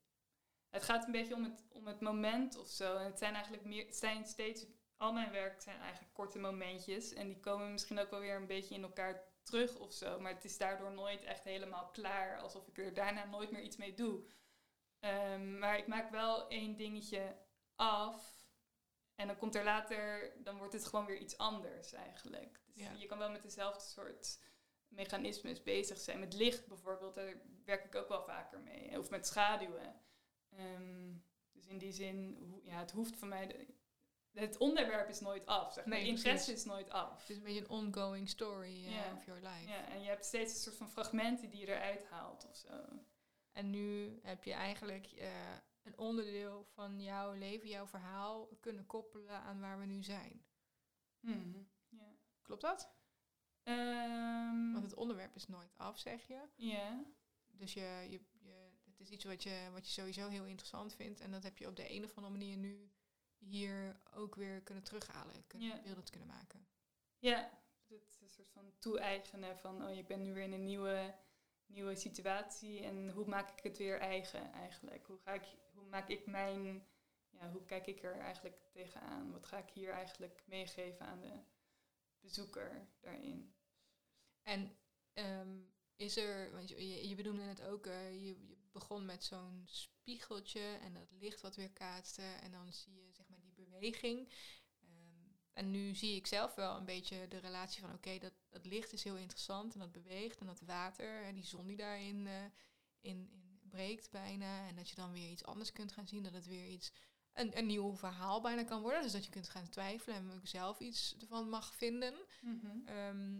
Het 0.70 0.84
gaat 0.84 1.06
een 1.06 1.12
beetje 1.12 1.36
om 1.36 1.44
het, 1.44 1.64
om 1.70 1.88
het 1.88 2.02
moment 2.02 2.58
of 2.58 2.68
zo. 2.68 2.98
En 2.98 3.06
het 3.06 3.18
zijn 3.18 3.34
eigenlijk 3.34 3.66
meer, 3.66 3.86
het 3.86 3.96
zijn 3.96 4.26
steeds, 4.26 4.66
al 4.98 5.14
mijn 5.14 5.32
werk 5.32 5.62
zijn 5.62 5.80
eigenlijk 5.80 6.14
korte 6.14 6.40
momentjes. 6.40 7.14
En 7.14 7.28
die 7.28 7.40
komen 7.40 7.72
misschien 7.72 8.00
ook 8.00 8.10
wel 8.10 8.20
weer 8.20 8.36
een 8.36 8.48
beetje 8.48 8.76
in 8.76 8.84
elkaar 8.84 9.24
terug 9.44 9.76
of 9.76 9.94
zo. 9.94 10.20
Maar 10.20 10.34
het 10.34 10.46
is 10.46 10.58
daardoor 10.58 10.92
nooit 10.92 11.24
echt 11.24 11.44
helemaal 11.44 11.90
klaar. 11.90 12.40
Alsof 12.40 12.68
ik 12.68 12.78
er 12.78 12.94
daarna 12.94 13.26
nooit 13.26 13.52
meer 13.52 13.62
iets 13.62 13.78
mee 13.78 13.94
doe. 13.94 14.24
Ehm, 15.00 15.58
maar 15.60 15.78
ik 15.78 15.88
maak 15.88 16.10
wel 16.12 16.48
één 16.48 16.76
dingetje 16.76 17.36
af. 17.76 18.38
En 19.16 19.28
dan 19.28 19.38
komt 19.38 19.56
er 19.56 19.64
later, 19.64 20.34
dan 20.44 20.58
wordt 20.58 20.74
het 20.74 20.86
gewoon 20.86 21.06
weer 21.06 21.18
iets 21.18 21.38
anders 21.38 21.94
eigenlijk. 21.94 22.62
Dus 22.74 22.84
Ja. 22.84 22.92
je 22.92 23.06
kan 23.06 23.18
wel 23.18 23.32
met 23.32 23.42
dezelfde 23.42 23.82
soort 23.82 24.40
mechanismes 24.88 25.64
bezig 25.64 25.98
zijn. 25.98 26.20
Met 26.20 26.34
licht 26.34 26.68
bijvoorbeeld, 26.68 27.16
daar 27.16 27.42
werk 27.66 27.84
ik 27.86 27.96
ook 27.96 28.08
wel 28.08 28.24
vaker 28.24 28.60
mee. 28.60 29.00
Of 29.00 29.10
met 29.10 29.28
schaduwen. 29.28 30.02
Ehm, 30.50 31.14
dus 31.52 31.68
in 31.68 31.78
die 31.78 31.92
zin, 31.92 32.52
ja, 32.64 32.80
het 32.80 32.92
hoeft 32.92 33.18
van 33.18 33.28
mij... 33.28 33.48
de- 33.48 33.78
het 34.34 34.58
onderwerp 34.58 35.10
is 35.10 35.20
nooit 35.20 35.46
af, 35.46 35.74
zeg 35.74 35.86
maar. 35.86 35.98
Nee, 35.98 36.08
interesse 36.08 36.52
is 36.52 36.66
nooit 36.66 36.90
af. 36.90 37.20
Het 37.22 37.30
is 37.30 37.38
een 37.38 37.44
beetje 37.44 37.60
een 37.60 37.70
ongoing 37.70 38.30
story 38.30 38.86
eh, 38.86 39.14
of 39.16 39.26
your 39.26 39.42
life. 39.42 39.68
Ja, 39.70 39.88
en 39.90 40.02
je 40.02 40.08
hebt 40.08 40.26
steeds 40.26 40.54
een 40.54 40.60
soort 40.60 40.76
van 40.76 40.90
fragmenten 40.90 41.50
die 41.50 41.60
je 41.60 41.68
eruit 41.68 42.06
haalt 42.06 42.48
of 42.50 42.56
zo. 42.56 42.86
En 43.52 43.70
nu 43.70 44.20
heb 44.24 44.44
je 44.44 44.54
eigenlijk 44.54 45.06
eh, 45.06 45.54
een 45.84 45.98
onderdeel 45.98 46.64
van 46.64 47.02
jouw 47.02 47.34
leven, 47.34 47.68
jouw 47.70 47.88
verhaal, 47.88 48.48
kunnen 48.60 48.86
koppelen 48.86 49.30
aan 49.42 49.60
waar 49.60 49.80
we 49.80 49.86
nu 49.86 50.04
zijn. 50.04 50.46
Mhm, 51.20 51.64
Ja. 51.90 52.16
Klopt 52.42 52.62
dat? 52.62 52.92
Ehm, 53.64 54.72
Want 54.72 54.84
het 54.84 54.94
onderwerp 54.94 55.36
is 55.36 55.48
nooit 55.48 55.74
af, 55.78 56.00
zeg 56.00 56.28
je. 56.28 56.42
ja. 56.56 57.04
Dus 57.52 57.74
je, 57.74 58.06
je, 58.10 58.22
je, 58.40 58.70
het 58.86 59.00
is 59.00 59.10
iets 59.10 59.24
wat 59.24 59.44
je, 59.44 59.70
wat 59.74 59.86
je 59.86 59.92
sowieso 59.92 60.28
heel 60.28 60.46
interessant 60.46 60.96
vindt. 60.96 61.20
En 61.20 61.32
dat 61.32 61.44
heb 61.44 61.58
je 61.58 61.68
op 61.68 61.76
de 61.76 61.92
een 61.92 62.04
of 62.04 62.16
andere 62.16 62.38
manier 62.38 62.58
nu 62.58 62.92
hier 63.38 64.02
ook 64.14 64.36
weer 64.36 64.62
kunnen 64.62 64.84
terughalen. 64.84 65.48
Kunnen, 65.48 65.68
Ja. 65.68 65.82
beelden 65.82 66.04
te 66.04 66.12
kunnen 66.12 66.30
maken. 66.30 66.68
Ja, 67.20 67.50
het 67.88 68.02
is 68.08 68.20
een 68.22 68.30
soort 68.30 68.50
van 68.50 68.74
toe-eigenen 68.80 69.58
van, 69.58 69.84
oh, 69.84 69.98
ik 69.98 70.08
ben 70.08 70.22
nu 70.22 70.34
weer 70.34 70.44
in 70.44 70.52
een 70.54 70.66
nieuwe, 70.66 71.16
nieuwe 71.70 71.96
situatie 71.96 72.84
en 72.84 73.10
hoe 73.10 73.26
maak 73.26 73.50
ik 73.50 73.64
het 73.64 73.78
weer 73.78 74.00
eigen 74.00 74.52
eigenlijk? 74.54 75.06
Hoe, 75.06 75.18
ga 75.18 75.34
ik, 75.34 75.44
hoe 75.74 75.88
maak 75.88 76.10
ik 76.10 76.26
mijn, 76.26 76.88
ja, 77.30 77.52
hoe 77.52 77.66
kijk 77.66 77.88
ik 77.88 78.04
er 78.04 78.20
eigenlijk 78.20 78.56
tegenaan? 78.72 79.32
Wat 79.32 79.46
ga 79.46 79.58
ik 79.58 79.70
hier 79.70 79.92
eigenlijk 79.92 80.44
meegeven 80.46 81.06
aan 81.06 81.22
de 81.22 81.40
bezoeker 82.20 82.88
daarin? 83.00 83.54
En 84.44 84.78
ehm, 85.14 85.60
is 85.96 86.18
er, 86.18 86.52
want 86.52 86.70
je, 86.70 87.08
je, 87.08 87.16
benoemde 87.16 87.42
het 87.42 87.62
ook, 87.62 87.86
eh, 87.86 88.12
je, 88.12 88.48
je 88.48 88.58
begon 88.72 89.06
met 89.06 89.24
zo'n 89.24 89.64
spiegeltje 89.66 90.78
en 90.82 90.94
dat 90.94 91.12
licht 91.12 91.42
wat 91.42 91.56
weer 91.56 91.72
kaatste 91.72 92.22
en 92.22 92.52
dan 92.52 92.74
zie 92.74 92.96
je 92.96 93.12
zeg 93.12 93.28
maar 93.28 93.40
die 93.42 93.54
beweging. 93.54 94.34
En 95.54 95.72
nu 95.72 95.96
zie 95.96 96.16
ik 96.16 96.28
zelf 96.28 96.56
wel 96.56 96.78
een 96.78 96.86
beetje 96.86 97.28
de 97.28 97.38
relatie 97.38 97.82
van 97.82 97.94
oké, 97.94 98.18
dat, 98.18 98.34
dat 98.50 98.66
licht 98.66 98.94
is 98.94 99.04
heel 99.04 99.18
interessant 99.18 99.74
en 99.74 99.80
dat 99.80 99.92
beweegt 99.92 100.40
en 100.40 100.46
dat 100.46 100.60
water 100.62 101.24
en 101.24 101.36
die 101.36 101.46
zon 101.46 101.68
die 101.68 101.78
daarin 101.78 102.28
eh, 102.28 102.44
in, 103.02 103.30
in 103.32 103.60
breekt 103.70 104.12
bijna 104.12 104.68
en 104.68 104.76
dat 104.76 104.90
je 104.90 104.96
dan 104.96 105.12
weer 105.12 105.30
iets 105.30 105.44
anders 105.46 105.72
kunt 105.72 105.92
gaan 105.92 106.08
zien, 106.08 106.24
dat 106.24 106.34
het 106.34 106.48
weer 106.48 106.68
iets, 106.68 106.92
een, 107.34 107.58
een 107.58 107.66
nieuw 107.66 107.96
verhaal 107.96 108.42
bijna 108.42 108.64
kan 108.64 108.82
worden. 108.82 109.02
Dus 109.02 109.12
dat 109.12 109.26
je 109.26 109.32
kunt 109.32 109.50
gaan 109.50 109.70
twijfelen 109.70 110.16
en 110.18 110.32
ook 110.32 110.48
zelf 110.48 110.80
iets 110.80 111.16
ervan 111.20 111.50
mag 111.50 111.76
vinden. 111.76 112.14
Ehm, 112.86 113.38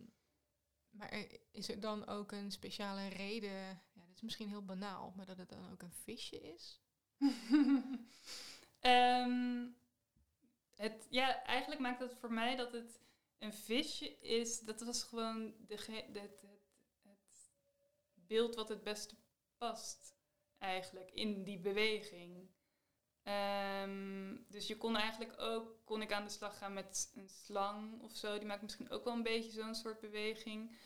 maar 0.90 1.10
er- 1.10 1.40
is 1.52 1.70
er 1.70 1.80
dan 1.80 2.08
ook 2.08 2.32
een 2.32 2.52
speciale 2.52 3.08
reden, 3.08 3.82
ja, 3.94 4.06
dit 4.06 4.16
is 4.16 4.22
misschien 4.22 4.50
heel 4.50 4.66
banaal, 4.66 5.14
maar 5.16 5.26
dat 5.26 5.38
het 5.38 5.50
dan 5.50 5.72
ook 5.72 5.82
een 5.82 5.94
visje 5.94 6.42
is? 6.54 6.82
Ehm, 8.80 9.66
het, 10.80 11.08
ja, 11.10 11.44
eigenlijk 11.44 11.82
maakt 11.82 12.00
het 12.00 12.14
voor 12.20 12.34
mij 12.34 12.56
dat 12.56 12.72
het 12.72 13.00
een 13.38 13.54
visje 13.54 14.20
is. 14.20 14.60
Dat 14.60 14.82
was 14.82 15.04
gewoon 15.04 15.54
de, 15.68 15.74
het, 15.76 16.16
het, 16.22 16.46
het 17.02 17.50
beeld 18.14 18.56
wat 18.56 18.70
het 18.70 18.84
beste 18.84 19.16
past, 19.58 20.16
eigenlijk, 20.58 21.12
in 21.12 21.44
die 21.44 21.60
beweging. 21.60 22.50
Ehm, 23.24 24.38
dus 24.48 24.68
je 24.68 24.78
kon 24.78 24.96
eigenlijk 24.96 25.42
ook, 25.42 25.76
kon 25.86 26.02
ik 26.02 26.12
aan 26.12 26.24
de 26.24 26.30
slag 26.30 26.58
gaan 26.58 26.74
met 26.74 27.12
een 27.16 27.30
slang 27.30 28.02
of 28.02 28.16
zo. 28.16 28.38
Die 28.38 28.48
maakt 28.48 28.62
misschien 28.62 28.90
ook 28.90 29.04
wel 29.04 29.14
een 29.14 29.24
beetje 29.24 29.52
zo'n 29.62 29.76
soort 29.76 30.00
beweging. 30.00 30.78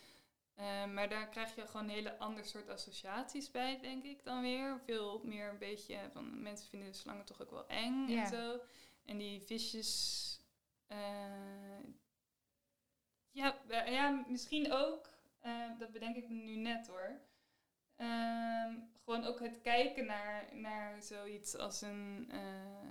Ehm, 0.55 0.93
maar 0.93 1.09
daar 1.09 1.29
krijg 1.29 1.55
je 1.55 1.67
gewoon 1.67 1.83
een 1.83 1.93
hele 1.93 2.17
ander 2.17 2.45
soort 2.45 2.69
associaties 2.69 3.51
bij, 3.51 3.79
denk 3.79 4.03
ik 4.03 4.23
dan 4.23 4.41
weer. 4.41 4.79
Veel 4.85 5.21
meer 5.23 5.49
een 5.49 5.57
beetje 5.57 5.97
van 6.11 6.41
mensen 6.41 6.69
vinden 6.69 6.91
de 6.91 6.97
slangen 6.97 7.25
toch 7.25 7.41
ook 7.41 7.51
wel 7.51 7.67
eng 7.67 8.07
Ja. 8.07 8.23
en 8.23 8.27
zo. 8.27 8.59
En 9.05 9.17
die 9.17 9.41
visjes. 9.41 9.91
eh, 10.87 11.79
ja, 13.31 13.61
ja, 13.85 14.23
misschien 14.27 14.71
ook. 14.71 15.09
eh, 15.39 15.69
dat 15.79 15.91
bedenk 15.91 16.15
ik 16.15 16.29
nu 16.29 16.55
net 16.55 16.87
hoor. 16.87 17.21
Ehm, 17.95 18.79
gewoon 19.03 19.23
ook 19.25 19.39
het 19.39 19.61
kijken 19.61 20.05
naar, 20.05 20.55
naar 20.55 21.01
zoiets 21.03 21.55
als 21.55 21.81
een. 21.81 22.27
eh, 22.31 22.87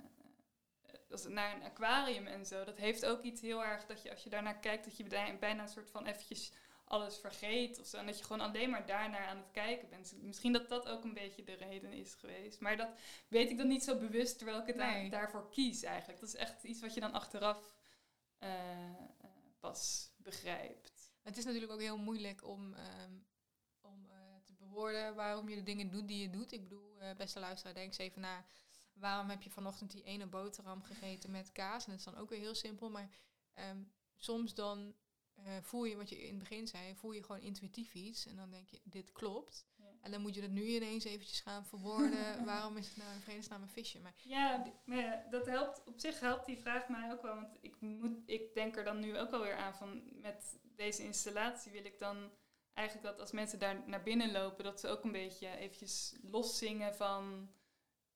als, 1.09 1.27
naar 1.27 1.55
een 1.55 1.63
aquarium 1.63 2.27
en 2.27 2.45
zo. 2.45 2.63
Dat 2.63 2.77
heeft 2.77 3.05
ook 3.05 3.21
iets 3.23 3.41
heel 3.41 3.63
erg 3.63 3.85
dat 3.85 4.01
je 4.01 4.09
als 4.11 4.23
je 4.23 4.29
daarnaar 4.29 4.59
kijkt, 4.59 4.83
dat 4.85 4.97
je 4.97 5.03
bijna 5.39 5.61
een 5.61 5.67
soort 5.67 5.89
van 5.89 6.05
eventjes 6.05 6.51
alles 6.93 7.17
vergeet 7.17 7.79
of 7.79 7.85
zo. 7.85 7.97
En 7.97 8.05
dat 8.05 8.17
je 8.17 8.23
gewoon 8.23 8.41
alleen 8.47 8.69
maar 8.69 8.85
daarnaar 8.85 9.27
aan 9.27 9.37
het 9.37 9.51
kijken 9.51 9.89
bent. 9.89 10.09
Dus 10.09 10.21
Misschien 10.21 10.53
dat 10.53 10.69
dat 10.69 10.87
ook 10.87 11.03
een 11.03 11.13
beetje 11.13 11.43
de 11.43 11.53
reden 11.53 11.91
is 11.91 12.13
geweest. 12.13 12.59
Maar 12.59 12.77
dat 12.77 12.89
weet 13.27 13.49
ik 13.49 13.57
dan 13.57 13.67
niet 13.67 13.83
zo 13.83 13.97
bewust 13.97 14.37
terwijl 14.37 14.59
ik 14.59 14.67
het 14.67 14.75
Nee. 14.75 15.09
daarvoor 15.09 15.49
kies 15.49 15.83
eigenlijk. 15.83 16.19
Dat 16.19 16.29
is 16.29 16.35
echt 16.35 16.63
iets 16.63 16.81
wat 16.81 16.93
je 16.93 16.99
dan 16.99 17.13
achteraf 17.13 17.75
eh, 18.37 18.49
pas 19.59 20.11
begrijpt. 20.17 21.11
Het 21.21 21.37
is 21.37 21.45
natuurlijk 21.45 21.71
ook 21.71 21.79
heel 21.79 21.97
moeilijk 21.97 22.43
om, 22.47 22.73
ehm, 22.73 23.13
om 23.81 24.05
eh, 24.09 24.17
te 24.45 24.53
bewoorden 24.53 25.15
waarom 25.15 25.49
je 25.49 25.55
de 25.55 25.63
dingen 25.63 25.89
doet 25.89 26.07
die 26.07 26.21
je 26.21 26.29
doet. 26.29 26.51
Ik 26.51 26.63
bedoel, 26.63 26.99
eh, 26.99 27.15
beste 27.15 27.39
luisteraar, 27.39 27.73
denk 27.73 27.87
eens 27.87 27.97
even 27.97 28.21
na. 28.21 28.45
Waarom 28.93 29.29
heb 29.29 29.41
je 29.41 29.49
vanochtend 29.49 29.91
die 29.91 30.03
ene 30.03 30.25
boterham 30.27 30.83
gegeten 30.83 31.31
met 31.31 31.51
kaas? 31.51 31.85
En 31.85 31.89
dat 31.91 31.99
is 31.99 32.05
dan 32.05 32.17
ook 32.17 32.29
weer 32.29 32.39
heel 32.39 32.55
simpel. 32.55 32.89
Maar 32.89 33.09
ehm, 33.53 33.83
soms 34.17 34.53
dan 34.53 34.95
eh, 35.35 35.53
voel 35.61 35.83
je, 35.83 35.95
wat 35.95 36.09
je 36.09 36.21
in 36.21 36.29
het 36.29 36.39
begin 36.39 36.67
zei, 36.67 36.95
voel 36.95 37.11
je 37.11 37.23
gewoon 37.23 37.41
intuïtief 37.41 37.93
iets. 37.93 38.25
En 38.25 38.35
dan 38.35 38.49
denk 38.49 38.67
je, 38.67 38.79
dit 38.83 39.11
klopt. 39.11 39.65
Ja. 39.75 39.85
En 40.01 40.11
dan 40.11 40.21
moet 40.21 40.35
je 40.35 40.41
dat 40.41 40.49
nu 40.49 40.63
ineens 40.63 41.03
eventjes 41.03 41.39
gaan 41.39 41.65
verwoorden. 41.65 42.45
waarom 42.45 42.77
is 42.77 42.87
het 42.87 42.97
nou 42.97 43.13
in 43.13 43.21
vredesnaam 43.21 43.61
een 43.61 43.69
visje? 43.69 43.99
Maar 43.99 44.13
Ja, 44.17 44.63
maar 44.85 45.27
dat 45.29 45.45
helpt. 45.45 45.83
Op 45.85 45.99
zich 45.99 46.19
helpt 46.19 46.45
die 46.45 46.57
vraag 46.57 46.87
mij 46.87 47.11
ook 47.11 47.21
wel. 47.21 47.35
Want 47.35 47.57
ik, 47.61 47.79
moet, 47.79 48.17
ik 48.25 48.53
denk 48.53 48.77
er 48.77 48.83
dan 48.83 48.99
nu 48.99 49.19
ook 49.19 49.31
wel 49.31 49.41
weer 49.41 49.55
aan 49.55 49.75
van 49.75 50.03
met 50.21 50.59
deze 50.75 51.03
installatie 51.03 51.71
wil 51.71 51.85
ik 51.85 51.99
dan 51.99 52.31
eigenlijk 52.73 53.07
dat 53.07 53.19
als 53.19 53.31
mensen 53.31 53.59
daar 53.59 53.83
naar 53.87 54.03
binnen 54.03 54.31
lopen, 54.31 54.63
dat 54.63 54.79
ze 54.79 54.87
ook 54.87 55.03
een 55.03 55.11
beetje 55.11 55.57
eventjes 55.57 56.15
loszingen 56.21 56.95
van 56.95 57.49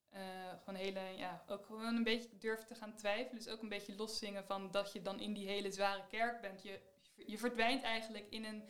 eh, 0.08 0.48
gewoon 0.58 0.80
hele, 0.80 1.00
ja, 1.16 1.44
ook 1.46 1.66
gewoon 1.66 1.96
een 1.96 2.02
beetje 2.02 2.38
durven 2.38 2.66
te 2.66 2.74
gaan 2.74 2.94
twijfelen. 2.94 3.44
Dus 3.44 3.52
ook 3.52 3.62
een 3.62 3.68
beetje 3.68 3.96
loszingen 3.96 4.44
van 4.44 4.70
dat 4.70 4.92
je 4.92 5.02
dan 5.02 5.20
in 5.20 5.32
die 5.32 5.46
hele 5.46 5.70
zware 5.70 6.06
kerk 6.06 6.40
bent. 6.40 6.62
Je, 6.62 6.80
je 7.26 7.38
verdwijnt 7.38 7.82
eigenlijk 7.82 8.30
in 8.30 8.44
een, 8.44 8.68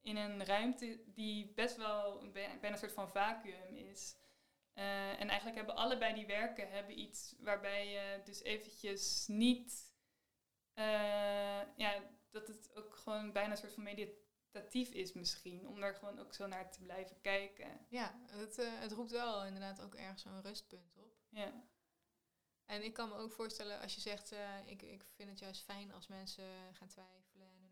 in 0.00 0.16
een 0.16 0.44
ruimte 0.44 1.02
die 1.06 1.52
best 1.54 1.76
wel 1.76 2.22
een, 2.22 2.32
bijna 2.32 2.70
een 2.70 2.78
soort 2.78 2.92
van 2.92 3.10
vacuüm 3.10 3.76
is. 3.76 4.16
Eh, 4.74 5.20
en 5.20 5.28
eigenlijk 5.28 5.56
hebben 5.56 5.76
allebei 5.76 6.14
die 6.14 6.26
werken 6.26 6.70
hebben 6.70 6.98
iets 6.98 7.34
waarbij 7.38 7.88
je 7.88 8.20
dus 8.24 8.42
eventjes 8.42 9.26
niet... 9.26 9.94
eh, 10.74 11.62
ja, 11.76 12.02
dat 12.30 12.48
het 12.48 12.74
ook 12.74 12.96
gewoon 12.96 13.32
bijna 13.32 13.50
een 13.50 13.56
soort 13.56 13.72
van 13.74 13.82
meditatief 13.82 14.90
is 14.90 15.12
misschien. 15.12 15.68
Om 15.68 15.80
daar 15.80 15.94
gewoon 15.94 16.18
ook 16.18 16.34
zo 16.34 16.46
naar 16.46 16.70
te 16.70 16.82
blijven 16.82 17.20
kijken. 17.20 17.86
ja, 17.88 18.20
het, 18.26 18.58
eh, 18.58 18.80
het 18.80 18.92
roept 18.92 19.10
wel 19.10 19.44
inderdaad 19.44 19.80
ook 19.80 19.94
ergens 19.94 20.22
zo'n 20.22 20.42
rustpunt 20.42 20.96
op. 20.96 21.16
Ja, 21.28 21.64
En 22.64 22.84
ik 22.84 22.92
kan 22.92 23.08
me 23.08 23.14
ook 23.14 23.32
voorstellen 23.32 23.80
als 23.80 23.94
je 23.94 24.00
zegt, 24.00 24.34
ik, 24.66 24.82
ik 24.82 25.04
vind 25.14 25.30
het 25.30 25.38
juist 25.38 25.62
fijn 25.62 25.92
als 25.92 26.06
mensen 26.06 26.44
gaan 26.72 26.88
twijfelen 26.88 27.23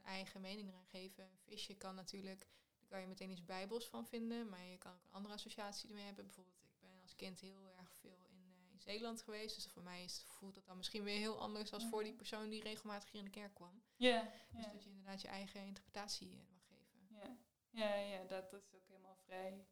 eigen 0.04 0.40
mening 0.40 0.68
eraan 0.68 0.86
geven. 0.86 1.24
Een 1.24 1.38
visje 1.38 1.74
kan 1.74 1.94
natuurlijk, 1.94 2.46
daar 2.78 2.88
kan 2.88 3.00
je 3.00 3.06
meteen 3.06 3.30
iets 3.30 3.44
bijbels 3.44 3.88
van 3.88 4.06
vinden, 4.06 4.48
maar 4.48 4.64
je 4.64 4.78
kan 4.78 4.92
ook 4.92 5.04
een 5.04 5.12
andere 5.12 5.34
associatie 5.34 5.88
ermee 5.88 6.04
hebben. 6.04 6.24
Bijvoorbeeld, 6.24 6.56
ik 6.64 6.80
ben 6.80 7.00
als 7.02 7.16
kind 7.16 7.40
heel 7.40 7.72
erg 7.78 7.92
veel 8.00 8.26
in, 8.28 8.44
eh, 8.44 8.72
in 8.72 8.80
Zeeland 8.80 9.22
geweest, 9.22 9.54
dus 9.54 9.66
voor 9.66 9.82
mij 9.82 10.04
is, 10.04 10.24
voelt 10.28 10.54
dat 10.54 10.66
dan 10.66 10.76
misschien 10.76 11.02
weer 11.02 11.18
heel 11.18 11.40
anders 11.40 11.72
als 11.72 11.86
voor 11.86 12.02
die 12.02 12.14
persoon 12.14 12.48
die 12.48 12.62
regelmatig 12.62 13.10
hier 13.10 13.20
in 13.20 13.26
de 13.26 13.38
kerk 13.40 13.54
kwam. 13.54 13.82
ja, 13.96 14.22
Dus 14.50 14.64
ja, 14.64 14.72
dat 14.72 14.82
je 14.84 14.90
inderdaad 14.90 15.20
je 15.20 15.28
eigen 15.28 15.60
interpretatie 15.66 16.30
eh, 16.30 16.52
mag 16.52 16.62
geven. 16.66 17.06
ja. 17.08 17.36
ja, 17.70 17.94
ja 17.94 18.24
dat, 18.24 18.52
is 18.52 18.74
ook 18.74 18.86
helemaal 18.86 19.16
vrij 19.24 19.66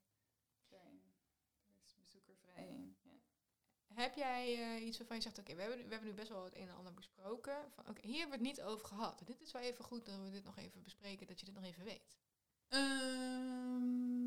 daarin. 0.69 1.03
Daar 1.67 1.83
is 1.85 1.93
de 1.93 2.01
bezoeker 2.01 2.37
vrij 2.37 2.69
in. 2.69 2.97
Heb 3.95 4.15
jij 4.15 4.55
eh, 4.55 4.87
iets 4.87 4.99
waarvan 4.99 5.17
je 5.17 5.23
zegt, 5.23 5.39
oké, 5.39 5.55
we, 5.55 5.61
hebben, 5.61 5.79
we 5.79 5.91
hebben 5.91 6.09
nu 6.09 6.15
best 6.15 6.29
wel 6.29 6.45
het 6.45 6.57
een 6.57 6.69
en 6.69 6.77
ander 6.77 6.95
besproken. 6.95 7.57
Van, 7.75 7.85
hier 8.01 8.19
hebben 8.19 8.39
we 8.39 8.45
het 8.47 8.57
niet 8.57 8.63
over 8.63 8.87
gehad. 8.87 9.23
Dit 9.25 9.41
is 9.41 9.53
wel 9.53 9.63
even 9.63 9.85
goed 9.85 10.07
dat 10.07 10.19
we 10.19 10.31
dit 10.31 10.45
nog 10.45 10.59
even 10.59 10.83
bespreken, 10.83 11.27
dat 11.27 11.41
je 11.41 11.47
dit 11.47 11.55
nog 11.55 11.65
even 11.65 11.85
weet. 11.85 12.19
Gezet. 12.69 14.20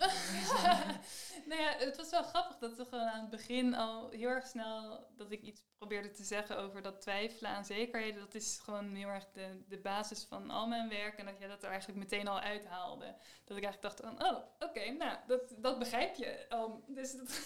nou 1.48 1.60
ja, 1.60 1.74
het 1.78 1.96
was 1.96 2.10
wel 2.10 2.22
grappig 2.22 2.58
dat 2.58 2.76
we 2.76 2.84
gewoon 2.84 3.08
aan 3.08 3.20
het 3.20 3.30
begin 3.30 3.74
al 3.74 4.10
heel 4.10 4.28
erg 4.28 4.46
snel 4.46 5.06
dat 5.16 5.30
ik 5.30 5.42
iets 5.42 5.62
probeerde 5.78 6.10
te 6.10 6.24
zeggen 6.24 6.58
over 6.58 6.82
dat 6.82 7.00
twijfelen 7.00 7.50
aan 7.50 7.64
zekerheden. 7.64 8.20
Dat 8.20 8.34
is 8.34 8.60
gewoon 8.64 8.94
heel 8.94 9.08
erg 9.08 9.30
de, 9.32 9.64
de 9.68 9.78
basis 9.78 10.24
van 10.24 10.50
al 10.50 10.66
mijn 10.66 10.88
werk. 10.88 11.18
En 11.18 11.26
dat 11.26 11.38
jij 11.38 11.48
dat 11.48 11.62
er 11.62 11.70
eigenlijk 11.70 11.98
meteen 11.98 12.28
al 12.28 12.40
uithaalde. 12.40 13.16
Dat 13.44 13.56
ik 13.56 13.64
eigenlijk 13.64 13.82
dacht 13.82 14.00
van, 14.00 14.26
oh, 14.26 14.44
oké, 14.58 14.90
nou, 14.90 15.18
dat, 15.26 15.54
dat 15.58 15.78
begrijp 15.78 16.14
je. 16.14 16.46
al. 16.48 16.84
dus 16.86 17.12
dat 17.12 17.40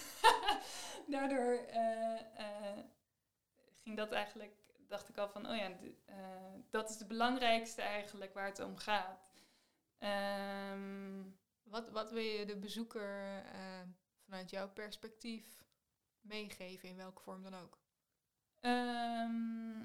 daardoor 1.07 1.53
eh, 1.67 2.19
eh, 2.19 2.77
ging 3.83 3.97
dat 3.97 4.11
eigenlijk, 4.11 4.55
dacht 4.87 5.09
ik 5.09 5.17
al 5.17 5.29
van, 5.29 5.49
oh 5.49 5.55
ja, 5.55 5.69
eh, 6.05 6.15
dat 6.69 6.89
is 6.89 6.99
het 6.99 7.07
belangrijkste 7.07 7.81
eigenlijk 7.81 8.33
waar 8.33 8.45
het 8.47 8.59
om 8.59 8.77
gaat. 8.77 9.19
Ehm 9.99 11.23
wat, 11.65 11.89
wat 11.89 12.11
wil 12.11 12.23
je 12.23 12.45
de 12.45 12.55
bezoeker 12.55 13.43
eh, 13.45 13.81
vanuit 14.23 14.49
jouw 14.49 14.69
perspectief 14.69 15.63
meegeven, 16.21 16.89
in 16.89 16.95
welke 16.95 17.21
vorm 17.21 17.43
dan 17.43 17.55
ook? 17.55 17.79
Ehm, 18.59 19.77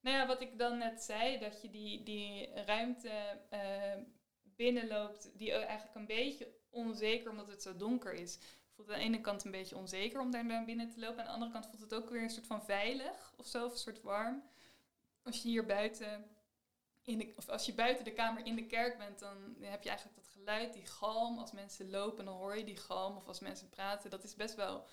nou 0.00 0.16
ja, 0.16 0.26
wat 0.26 0.40
ik 0.40 0.58
dan 0.58 0.78
net 0.78 1.02
zei, 1.02 1.38
dat 1.38 1.62
je 1.62 1.70
die, 1.70 2.02
die 2.02 2.54
ruimte 2.54 3.40
eh, 3.50 4.02
binnenloopt, 4.42 5.38
die 5.38 5.52
eigenlijk 5.52 5.94
een 5.94 6.06
beetje 6.06 6.56
onzeker, 6.70 7.30
omdat 7.30 7.48
het 7.48 7.62
zo 7.62 7.76
donker 7.76 8.12
is, 8.12 8.38
voelt 8.70 8.90
aan 8.90 8.98
de 8.98 9.04
ene 9.04 9.20
kant 9.20 9.44
een 9.44 9.50
beetje 9.50 9.76
onzeker 9.76 10.20
om 10.20 10.30
daar 10.30 10.64
binnen 10.64 10.90
te 10.90 11.00
lopen. 11.00 11.18
Aan 11.18 11.26
de 11.26 11.32
andere 11.32 11.52
kant 11.52 11.66
voelt 11.66 11.80
het 11.80 11.94
ook 11.94 12.10
weer 12.10 12.22
een 12.22 12.30
soort 12.30 12.46
van 12.46 12.64
veilig 12.64 13.34
of 13.36 13.46
zo, 13.46 13.64
of 13.64 13.72
een 13.72 13.78
soort 13.78 14.02
warm. 14.02 14.42
Als 15.22 15.42
je 15.42 15.48
hier 15.48 15.66
buiten 15.66 16.37
in 17.08 17.18
de, 17.18 17.32
of 17.36 17.48
als 17.48 17.66
je 17.66 17.74
buiten 17.74 18.04
de 18.04 18.12
kamer 18.12 18.46
in 18.46 18.54
de 18.56 18.66
kerk 18.66 18.98
bent, 18.98 19.18
dan 19.18 19.56
heb 19.60 19.82
je 19.82 19.88
eigenlijk 19.88 20.18
dat 20.18 20.28
geluid, 20.28 20.72
die 20.72 20.86
galm. 20.86 21.38
Als 21.38 21.52
mensen 21.52 21.90
lopen, 21.90 22.24
dan 22.24 22.34
hoor 22.36 22.56
je 22.56 22.64
die 22.64 22.76
galm. 22.76 23.16
Of 23.16 23.26
als 23.26 23.40
mensen 23.40 23.68
praten, 23.68 24.10
dat 24.10 24.24
is 24.24 24.34
best 24.34 24.54
wel. 24.54 24.86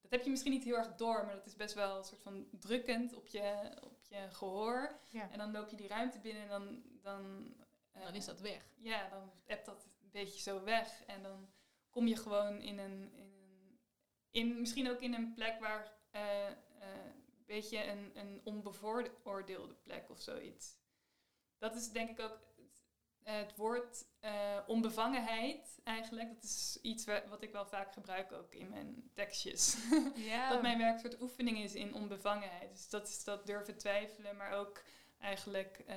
Dat 0.00 0.10
heb 0.10 0.22
je 0.24 0.30
misschien 0.30 0.52
niet 0.52 0.64
heel 0.64 0.76
erg 0.76 0.94
door, 0.94 1.24
maar 1.26 1.34
dat 1.34 1.46
is 1.46 1.56
best 1.56 1.74
wel 1.74 1.98
een 1.98 2.04
soort 2.04 2.22
van 2.22 2.46
drukkend 2.50 3.14
op 3.14 3.26
je, 3.26 3.70
op 3.82 3.98
je 4.08 4.28
gehoor. 4.30 4.98
Ja. 5.08 5.30
En 5.30 5.38
dan 5.38 5.52
loop 5.52 5.68
je 5.68 5.76
die 5.76 5.88
ruimte 5.88 6.18
binnen 6.18 6.42
en 6.42 6.48
dan. 6.48 6.82
Dan, 7.02 7.54
eh, 7.92 8.02
Dan 8.04 8.14
is 8.14 8.24
dat 8.24 8.40
weg. 8.40 8.62
Ja, 8.78 9.08
dan 9.08 9.30
hebt 9.44 9.66
dat 9.66 9.84
een 10.02 10.10
beetje 10.10 10.40
zo 10.40 10.62
weg. 10.64 11.02
En 11.06 11.22
dan 11.22 11.48
kom 11.90 12.06
je 12.06 12.16
gewoon 12.16 12.60
in 12.60 12.78
een. 12.78 13.12
In 13.14 13.30
een 13.30 13.78
in, 14.30 14.60
misschien 14.60 14.90
ook 14.90 15.00
in 15.00 15.14
een 15.14 15.34
plek 15.34 15.60
waar. 15.60 15.92
eh, 16.10 16.46
eh, 16.46 16.54
een 17.36 17.58
beetje 17.58 17.84
een, 17.86 18.10
een 18.14 18.40
onbevooroordeelde 18.44 19.74
plek 19.74 20.10
of 20.10 20.20
zoiets. 20.20 20.80
Dat 21.62 21.74
is 21.76 21.90
denk 21.90 22.10
ik 22.10 22.20
ook 22.20 22.38
het, 23.22 23.56
woord 23.56 24.04
eh, 24.20 24.58
onbevangenheid 24.66 25.78
eigenlijk. 25.84 26.34
Dat 26.34 26.42
is 26.44 26.78
iets 26.82 27.04
wa- 27.04 27.28
wat 27.28 27.42
ik 27.42 27.52
wel 27.52 27.66
vaak 27.66 27.92
gebruik 27.92 28.32
ook 28.32 28.54
in 28.54 28.68
mijn 28.68 29.10
tekstjes. 29.14 29.76
Ja. 30.14 30.48
dat 30.50 30.62
mijn 30.62 30.78
werk 30.78 30.94
een 30.94 31.00
soort 31.10 31.20
oefening 31.20 31.58
is 31.58 31.74
in 31.74 31.94
onbevangenheid. 31.94 32.70
Dus 32.72 32.88
dat 32.88 33.08
is 33.08 33.24
dat 33.24 33.46
durven 33.46 33.78
twijfelen, 33.78 34.36
maar 34.36 34.52
ook 34.52 34.82
eigenlijk 35.18 35.78
eh, 35.86 35.96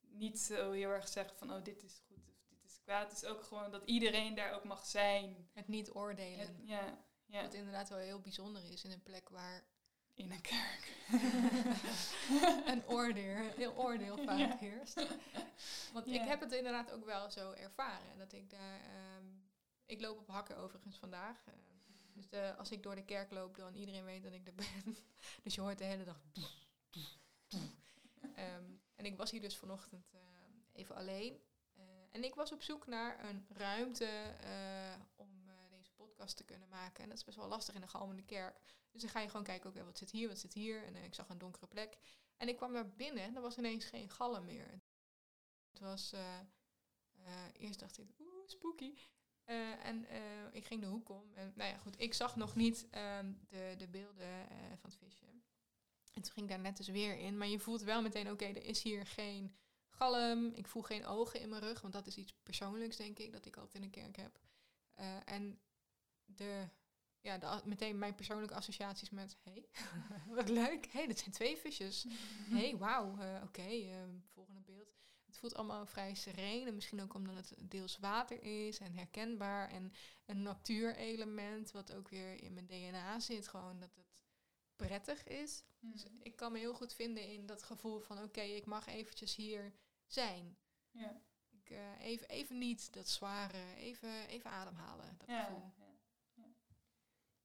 niet 0.00 0.38
zo 0.38 0.70
heel 0.72 0.90
erg 0.90 1.08
zeggen 1.08 1.36
van 1.36 1.52
oh 1.52 1.64
dit 1.64 1.82
is 1.82 2.02
goed 2.08 2.28
of 2.28 2.36
dit 2.48 2.64
is 2.64 2.78
kwaad. 2.82 3.10
Het 3.10 3.22
is 3.22 3.28
ook 3.28 3.42
gewoon 3.42 3.70
dat 3.70 3.82
iedereen 3.84 4.34
daar 4.34 4.52
ook 4.52 4.64
mag 4.64 4.86
zijn. 4.86 5.48
Het 5.54 5.68
niet 5.68 5.90
oordelen. 5.90 6.38
Het- 6.46 6.56
ja, 6.64 6.98
ja, 7.26 7.42
Wat 7.42 7.54
inderdaad 7.54 7.88
wel 7.88 7.98
heel 7.98 8.20
bijzonder 8.20 8.64
is 8.72 8.84
in 8.84 8.90
een 8.90 9.02
plek 9.02 9.28
waar 9.28 9.64
in 10.18 10.30
een 10.32 10.40
kerk. 10.40 10.96
een 12.72 12.86
oordeel, 12.86 13.36
heel 13.56 13.76
oordeel 13.76 14.16
vaak 14.16 14.38
Ja. 14.38 14.56
heerst. 14.56 15.06
Want 15.92 16.06
ik 16.06 16.20
heb 16.20 16.40
het 16.40 16.52
inderdaad 16.52 16.90
ook 16.92 17.04
wel 17.04 17.30
zo 17.30 17.52
ervaren. 17.52 18.18
Dat 18.18 18.32
ik 18.32 18.50
daar. 18.50 18.80
ehm, 18.80 19.24
ik 19.86 20.00
loop 20.00 20.18
op 20.18 20.28
hakken 20.28 20.56
overigens 20.56 20.96
vandaag. 20.98 21.36
eh, 21.46 21.52
dus 22.14 22.28
de, 22.28 22.54
als 22.56 22.70
ik 22.70 22.82
door 22.82 22.94
de 22.94 23.04
kerk 23.04 23.30
loop, 23.30 23.56
dan 23.56 23.74
iedereen 23.74 24.04
weet 24.04 24.22
dat 24.22 24.32
ik 24.32 24.46
er 24.46 24.54
ben. 24.54 24.96
dus 25.42 25.54
je 25.54 25.60
hoort 25.60 25.78
de 25.78 25.84
hele 25.84 26.04
dag. 26.04 26.20
Ehm, 28.34 28.64
en 28.96 29.04
ik 29.04 29.16
was 29.16 29.30
hier 29.30 29.40
dus 29.40 29.56
vanochtend 29.56 30.10
eh, 30.12 30.20
even 30.72 30.94
alleen. 30.96 31.40
Eh, 31.74 31.82
en 32.12 32.24
ik 32.24 32.34
was 32.34 32.52
op 32.52 32.62
zoek 32.62 32.86
naar 32.86 33.24
een 33.24 33.46
ruimte 33.48 34.34
om 35.16 35.46
deze 35.70 35.90
podcast 35.92 36.36
te 36.36 36.44
kunnen 36.44 36.68
maken. 36.68 37.02
En 37.02 37.08
dat 37.08 37.18
is 37.18 37.24
best 37.24 37.36
wel 37.36 37.48
lastig 37.48 37.74
in 37.74 37.82
een 37.82 37.88
galmende 37.88 38.22
kerk. 38.24 38.60
Dus 38.90 39.00
dan 39.00 39.10
ga 39.10 39.20
je 39.20 39.28
gewoon 39.28 39.44
kijken, 39.44 39.70
oké, 39.70 39.84
wat 39.84 39.98
zit 39.98 40.10
hier, 40.10 40.28
wat 40.28 40.38
zit 40.38 40.52
hier? 40.52 40.84
En 40.84 40.94
eh, 40.94 41.04
ik 41.04 41.14
zag 41.14 41.28
een 41.28 41.38
donkere 41.38 41.66
plek. 41.66 41.98
En 42.36 42.48
ik 42.48 42.56
kwam 42.56 42.72
daar 42.72 42.88
binnen 42.88 43.22
en 43.22 43.36
er 43.36 43.42
was 43.42 43.58
ineens 43.58 43.84
geen 43.84 44.10
galm 44.10 44.44
meer. 44.44 44.82
Het 45.70 45.80
was, 45.80 46.12
eh, 46.12 46.38
eh, 47.14 47.44
eerst 47.52 47.80
dacht 47.80 47.98
ik, 47.98 48.08
oeh, 48.18 48.48
spooky. 48.48 48.94
En 49.82 50.06
ik 50.52 50.64
ging 50.64 50.80
de 50.80 50.86
hoek 50.86 51.08
om. 51.08 51.34
En 51.34 51.52
nou 51.56 51.70
ja, 51.70 51.78
goed, 51.78 52.00
ik 52.00 52.14
zag 52.14 52.36
nog 52.36 52.54
niet 52.54 52.86
ehm, 52.90 53.32
de, 53.48 53.74
de 53.78 53.88
beelden 53.88 54.46
van 54.80 54.90
het 54.90 54.98
visje. 54.98 55.26
En 56.12 56.22
toen 56.22 56.32
ging 56.32 56.46
ik 56.46 56.48
daar 56.48 56.60
net 56.60 56.76
dus 56.76 56.88
weer 56.88 57.18
in. 57.18 57.38
Maar 57.38 57.48
je 57.48 57.58
voelt 57.58 57.82
wel 57.82 58.02
meteen, 58.02 58.30
oké, 58.30 58.44
er 58.44 58.64
is 58.64 58.82
hier 58.82 59.06
geen 59.06 59.56
galm. 59.88 60.52
Ik 60.52 60.66
voel 60.66 60.82
geen 60.82 61.06
ogen 61.06 61.40
in 61.40 61.48
mijn 61.48 61.62
rug, 61.62 61.80
want 61.80 61.92
dat 61.92 62.06
is 62.06 62.16
iets 62.16 62.34
persoonlijks, 62.42 62.96
denk 62.96 63.18
ik, 63.18 63.32
dat 63.32 63.44
ik 63.44 63.56
altijd 63.56 63.74
in 63.74 63.82
een 63.82 63.90
kerk 63.90 64.16
heb. 64.16 64.40
En 65.24 65.60
de, 66.24 66.68
ja, 67.20 67.38
de, 67.38 67.60
meteen 67.64 67.98
mijn 67.98 68.14
persoonlijke 68.14 68.54
associaties 68.54 69.10
met, 69.10 69.36
hé, 69.42 69.52
hey, 69.52 69.66
wat 70.36 70.48
leuk. 70.48 70.84
Hé, 70.84 70.98
hey, 70.98 71.06
dit 71.06 71.18
zijn 71.18 71.30
twee 71.30 71.56
visjes. 71.56 72.06
Hé, 72.48 72.56
hey, 72.60 72.76
wauw, 72.76 73.18
eh, 73.18 73.42
oké, 73.44 73.62
eh, 73.62 74.02
volgende 74.32 74.60
beeld. 74.60 74.96
Het 75.26 75.38
voelt 75.38 75.54
allemaal 75.54 75.86
vrij 75.86 76.14
sereen 76.14 76.66
en 76.66 76.74
misschien 76.74 77.02
ook 77.02 77.14
omdat 77.14 77.36
het 77.48 77.70
deels 77.70 77.98
water 77.98 78.42
is 78.42 78.78
en 78.78 78.92
herkenbaar 78.94 79.68
en 79.70 79.92
een 80.26 80.42
natuurelement 80.42 81.70
wat 81.70 81.94
ook 81.94 82.08
weer 82.08 82.42
in 82.42 82.54
mijn 82.54 82.66
DNA 82.66 83.20
zit, 83.20 83.48
gewoon 83.48 83.80
dat 83.80 83.94
het 83.94 84.24
prettig 84.76 85.24
is. 85.24 85.64
Dus 85.80 86.04
Mhm. 86.04 86.14
ik 86.22 86.36
kan 86.36 86.52
me 86.52 86.58
heel 86.58 86.74
goed 86.74 86.94
vinden 86.94 87.28
in 87.28 87.46
dat 87.46 87.62
gevoel 87.62 88.00
van 88.00 88.22
oké, 88.22 88.40
ik 88.40 88.66
mag 88.66 88.86
eventjes 88.86 89.36
hier 89.36 89.72
zijn. 90.06 90.56
Ja, 90.90 91.20
Ik, 91.50 91.70
eh, 91.70 92.00
even, 92.00 92.28
even 92.28 92.58
niet 92.58 92.92
dat 92.92 93.08
zware, 93.08 93.74
even, 93.76 94.26
even 94.28 94.50
ademhalen, 94.50 95.14
dat 95.18 95.28
ja, 95.28 95.44
gevoel. 95.44 95.72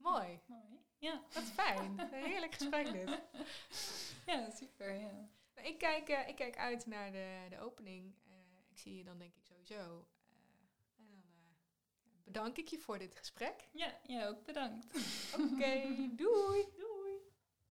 Mooi, 0.04 0.40
Mooi. 0.46 0.80
Ja. 0.98 1.22
wat 1.34 1.44
fijn. 1.44 2.00
Een 2.00 2.24
heerlijk 2.24 2.54
gesprek 2.54 2.92
dit. 2.92 3.20
ja, 4.26 4.50
super. 4.50 4.94
Ja. 4.94 5.30
Nou, 5.56 5.68
ik, 5.68 5.78
kijk, 5.78 6.10
eh, 6.10 6.28
ik 6.28 6.36
kijk 6.36 6.58
uit 6.58 6.86
naar 6.86 7.12
de, 7.12 7.46
de 7.50 7.60
opening. 7.60 8.16
Eh, 8.26 8.32
ik 8.70 8.78
zie 8.78 8.98
je 8.98 9.04
dan 9.04 9.18
denk 9.18 9.36
ik 9.36 9.44
sowieso. 9.46 10.08
Eh, 10.98 11.06
en 11.06 11.06
dan 11.06 12.22
bedank 12.24 12.58
ik 12.58 12.68
je 12.68 12.78
voor 12.80 13.00
dit 13.00 13.16
gesprek. 13.16 13.68
Ja, 13.72 14.00
ja, 14.04 14.28
ook 14.28 14.44
bedankt. 14.46 14.86
Oké, 15.34 15.96
doei! 16.22 16.66